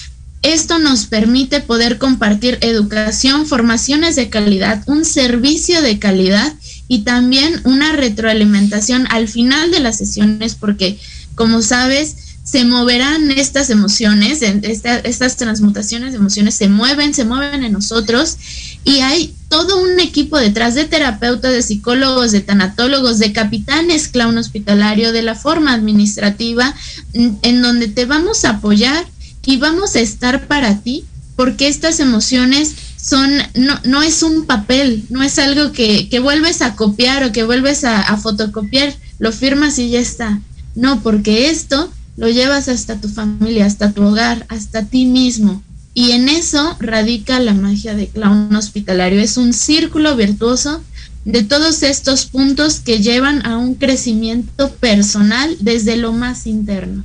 [0.42, 6.54] esto nos permite poder compartir educación, formaciones de calidad, un servicio de calidad
[6.88, 10.98] y también una retroalimentación al final de las sesiones porque,
[11.36, 17.74] como sabes, se moverán estas emociones, estas transmutaciones de emociones se mueven, se mueven en
[17.74, 18.38] nosotros
[18.84, 24.38] y hay todo un equipo detrás de terapeutas, de psicólogos, de tanatólogos, de capitanes clown
[24.38, 26.74] hospitalario, de la forma administrativa,
[27.14, 29.06] en donde te vamos a apoyar
[29.46, 31.06] y vamos a estar para ti
[31.36, 36.62] porque estas emociones son, no, no es un papel, no es algo que, que vuelves
[36.62, 40.42] a copiar o que vuelves a, a, fotocopiar, lo firmas y ya está.
[40.76, 45.64] No, porque esto lo llevas hasta tu familia, hasta tu hogar, hasta ti mismo.
[45.94, 49.22] Y en eso radica la magia de clown hospitalario.
[49.22, 50.84] Es un círculo virtuoso
[51.26, 57.04] de todos estos puntos que llevan a un crecimiento personal desde lo más interno.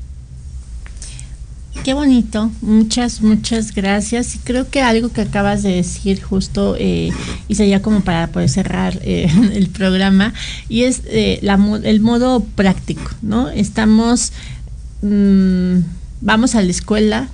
[1.84, 4.36] Qué bonito, muchas, muchas gracias.
[4.36, 7.10] Y creo que algo que acabas de decir justo, eh,
[7.46, 10.32] y sería como para poder cerrar eh, el programa,
[10.70, 13.50] y es eh, la, el modo práctico, ¿no?
[13.50, 14.32] Estamos,
[15.02, 15.80] mmm,
[16.22, 17.28] vamos a la escuela,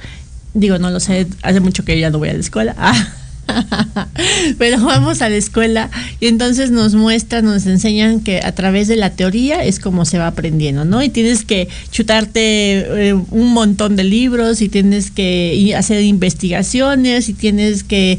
[0.52, 2.74] digo, no lo sé, hace mucho que ya no voy a la escuela.
[4.58, 5.90] Pero vamos a la escuela
[6.20, 10.18] y entonces nos muestran, nos enseñan que a través de la teoría es como se
[10.18, 11.02] va aprendiendo, ¿no?
[11.02, 17.34] Y tienes que chutarte eh, un montón de libros y tienes que hacer investigaciones y
[17.34, 18.18] tienes que,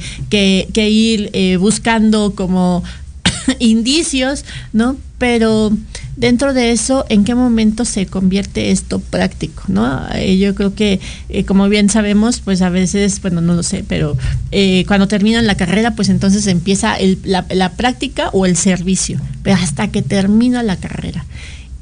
[0.76, 2.84] ir eh, buscando como
[3.60, 4.98] indicios, ¿no?
[5.18, 5.72] Pero
[6.22, 9.64] dentro de eso, ¿en qué momento se convierte esto práctico?
[10.14, 11.00] Eh, yo creo que,
[11.30, 14.16] eh, como bien sabemos, pues a veces, bueno, no lo sé, pero
[14.52, 19.88] eh, cuando terminan la carrera, pues entonces empieza la, práctica o el servicio, pero hasta
[19.88, 21.26] que termina la carrera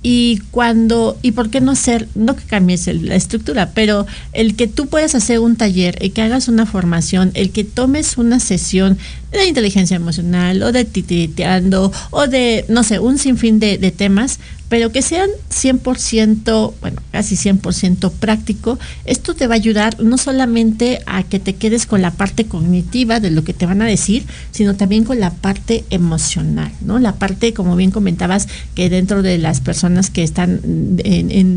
[0.01, 4.67] y cuando y por qué no hacer no que cambies la estructura pero el que
[4.67, 8.97] tú puedas hacer un taller el que hagas una formación el que tomes una sesión
[9.31, 14.39] de inteligencia emocional o de titiriteando o de, no sé, un sinfín de, de temas
[14.69, 21.01] pero que sean 100%, bueno, casi 100% práctico, esto te va a ayudar no solamente
[21.07, 24.26] a que te quedes con la parte cognitiva de lo que te van a decir,
[24.51, 26.99] sino también con la parte emocional, ¿no?
[26.99, 30.61] La parte, como bien comentabas, que dentro de las personas que están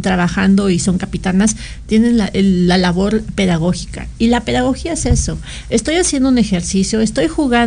[0.00, 4.08] trabajando y son capitanas, tienen la, la labor pedagógica.
[4.18, 5.38] Y la pedagogía es eso.
[5.68, 7.61] Estoy haciendo un ejercicio, estoy jugando,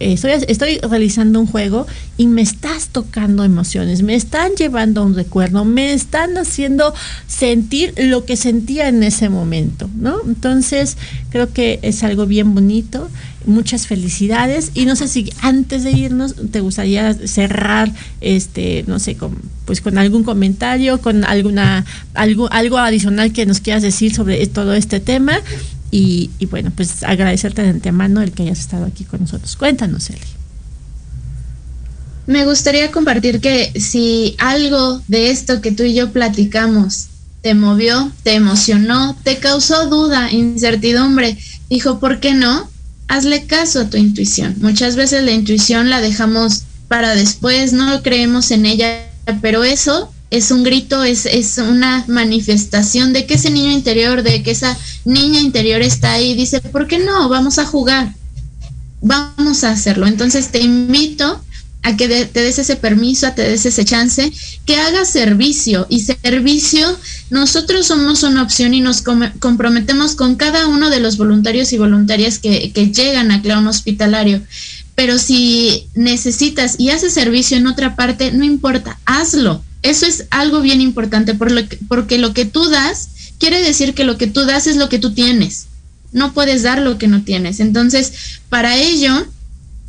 [0.00, 0.18] eh,
[0.48, 1.86] estoy, realizando un juego
[2.16, 6.92] y me estás tocando emociones, me están llevando un recuerdo, me están haciendo
[7.26, 10.16] sentir lo que sentía en ese momento, ¿no?
[10.26, 10.96] Entonces,
[11.30, 13.08] creo que es algo bien bonito.
[13.46, 19.16] Muchas felicidades y no sé si antes de irnos te gustaría cerrar este no sé
[19.16, 24.44] con, pues con algún comentario con alguna algo algo adicional que nos quieras decir sobre
[24.48, 25.38] todo este tema
[25.98, 30.20] y, bueno pues agradecerte de antemano el que hayas estado aquí con nosotros cuéntanos Eli
[32.26, 37.06] me gustaría compartir que si algo de esto que tú y yo platicamos
[37.40, 41.38] te movió, te emocionó, te causó duda, incertidumbre,
[41.70, 42.68] dijo, ¿por qué no?
[43.06, 44.56] Hazle caso a tu intuición.
[44.60, 49.06] Muchas veces la intuición la dejamos para después, no creemos en ella,
[49.40, 54.42] pero eso es un grito, es, es una manifestación de que ese niño interior, de
[54.42, 57.28] que esa niña interior está ahí, dice, ¿por qué no?
[57.28, 58.14] Vamos a jugar,
[59.00, 60.06] vamos a hacerlo.
[60.06, 61.40] Entonces te invito
[61.86, 64.32] a que te des ese permiso, a que te des ese chance,
[64.64, 65.86] que hagas servicio.
[65.88, 66.98] Y servicio,
[67.30, 72.40] nosotros somos una opción y nos comprometemos con cada uno de los voluntarios y voluntarias
[72.40, 74.42] que, llegan a clown hospitalario.
[74.96, 79.62] Pero si necesitas y haces servicio en otra parte, no importa, hazlo.
[79.86, 83.08] Eso es algo bien importante porque lo que tú das
[83.38, 85.66] quiere decir que lo que tú das es lo que tú tienes.
[86.12, 87.60] No puedes dar lo que no tienes.
[87.60, 89.26] Entonces, para ello,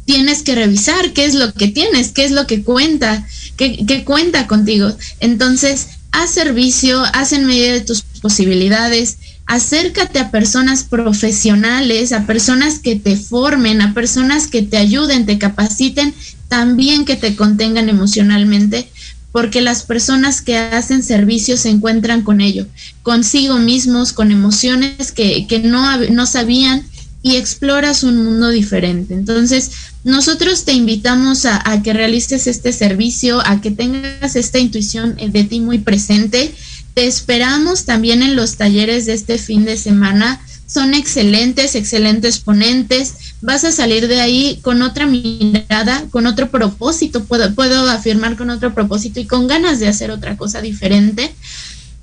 [0.05, 4.47] tienes que revisar qué es lo que tienes, qué es lo que cuenta, qué, cuenta
[4.47, 4.95] contigo.
[5.19, 12.79] Entonces, haz servicio, haz en medida de tus posibilidades, acércate a personas profesionales, a personas
[12.79, 16.13] que te formen, a personas que te ayuden, te capaciten,
[16.47, 18.89] también que te contengan emocionalmente,
[19.37, 22.65] porque las personas que hacen servicio se encuentran con ello,
[23.03, 26.83] consigo mismos, con emociones que, no, no sabían
[27.21, 29.13] y exploras un mundo diferente.
[29.13, 29.69] Entonces,
[30.03, 35.59] nosotros te invitamos a, que realices este servicio, a que tengas esta intuición de ti
[35.59, 36.51] muy presente.
[36.95, 40.41] Te esperamos también en los talleres de este fin de semana.
[40.65, 43.13] Son excelentes, excelentes ponentes.
[43.41, 48.49] Vas a salir de ahí con otra mirada, con otro propósito, puedo, puedo afirmar con
[48.49, 51.33] otro propósito y con ganas de hacer otra cosa diferente.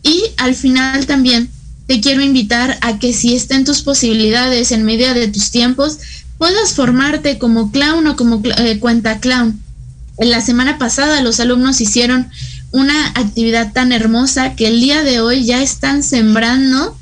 [0.02, 1.51] Y al final también
[1.86, 5.98] te quiero invitar a que si está en tus posibilidades, en medio de tus tiempos,
[6.39, 9.61] puedas formarte como clown o como eh, cuenta clown.
[10.19, 12.31] La semana pasada los alumnos hicieron
[12.70, 16.97] una actividad tan hermosa que el día de hoy ya están sembrando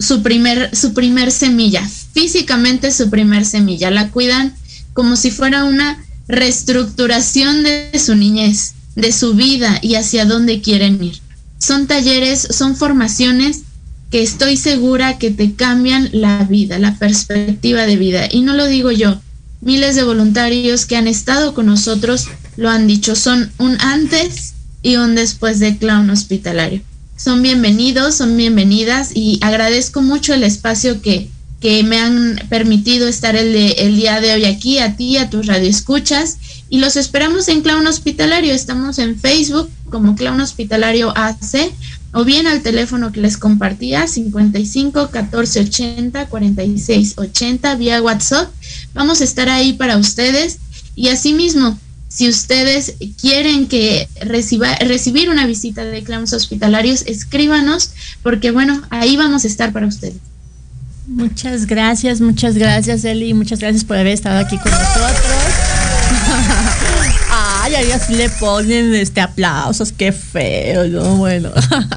[0.00, 3.90] su primer, su primer semilla, físicamente su primer semilla.
[3.90, 4.54] La cuidan
[4.94, 11.02] como si fuera una reestructuración de su niñez, de su vida y hacia dónde quieren
[11.02, 11.20] ir.
[11.58, 13.62] Son talleres, son formaciones
[14.10, 18.28] que estoy segura que te cambian la vida, la perspectiva de vida.
[18.30, 19.20] Y no lo digo yo,
[19.60, 24.96] miles de voluntarios que han estado con nosotros lo han dicho, son un antes y
[24.96, 26.82] un después de clown hospitalario.
[27.22, 31.28] Son bienvenidos, son bienvenidas y agradezco mucho el espacio que,
[31.60, 35.44] que me han permitido estar el, el día de hoy aquí, a ti, a tus
[35.44, 36.38] radioescuchas.
[36.70, 38.54] Y los esperamos en Clown Hospitalario.
[38.54, 41.70] Estamos en Facebook como Clown Hospitalario AC
[42.14, 48.50] o bien al teléfono que les compartía 55 14 80 46 80 vía WhatsApp.
[48.94, 50.56] Vamos a estar ahí para ustedes
[50.94, 51.78] y asimismo,
[52.10, 57.92] si ustedes quieren que reciba, recibir una visita de clowns hospitalarios, escríbanos
[58.24, 60.16] porque bueno, ahí vamos a estar para ustedes.
[61.06, 65.39] Muchas gracias, muchas gracias Eli, muchas gracias por haber estado aquí con nosotros.
[67.70, 71.18] Ay, ahí así le ponen este aplausos, qué feo, ¿no?
[71.18, 71.50] Bueno,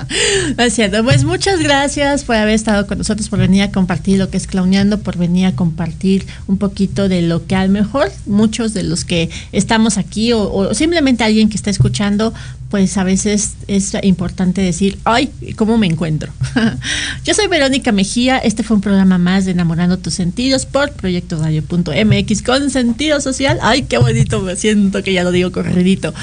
[0.59, 1.03] es cierto.
[1.03, 4.45] Pues muchas gracias por haber estado con nosotros, por venir a compartir lo que es
[4.45, 8.83] clowneando, por venir a compartir un poquito de lo que a lo mejor muchos de
[8.83, 12.35] los que estamos aquí o, o simplemente alguien que está escuchando
[12.73, 16.33] pues a veces es importante decir, ay, ¿cómo me encuentro?
[17.23, 21.37] Yo soy Verónica Mejía, este fue un programa más de Enamorando tus sentidos por Proyecto
[21.37, 23.59] Radio.mx con sentido social.
[23.61, 26.15] Ay, qué bonito, me siento que ya lo digo corredito.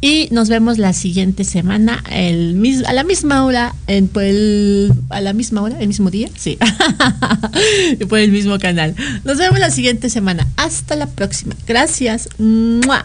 [0.00, 5.20] Y nos vemos la siguiente semana, el, mis- a la misma hora, en, el- a
[5.20, 6.56] la misma hora, el mismo día, sí,
[8.08, 8.94] por el mismo canal.
[9.24, 10.48] Nos vemos la siguiente semana.
[10.56, 11.54] Hasta la próxima.
[11.66, 12.30] Gracias.
[12.38, 13.04] ¡Mua!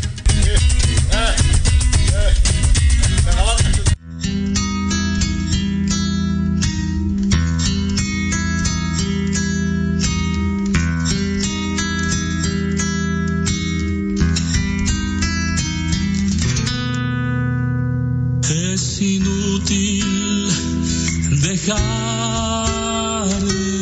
[19.01, 20.47] inútil
[21.41, 22.21] dejar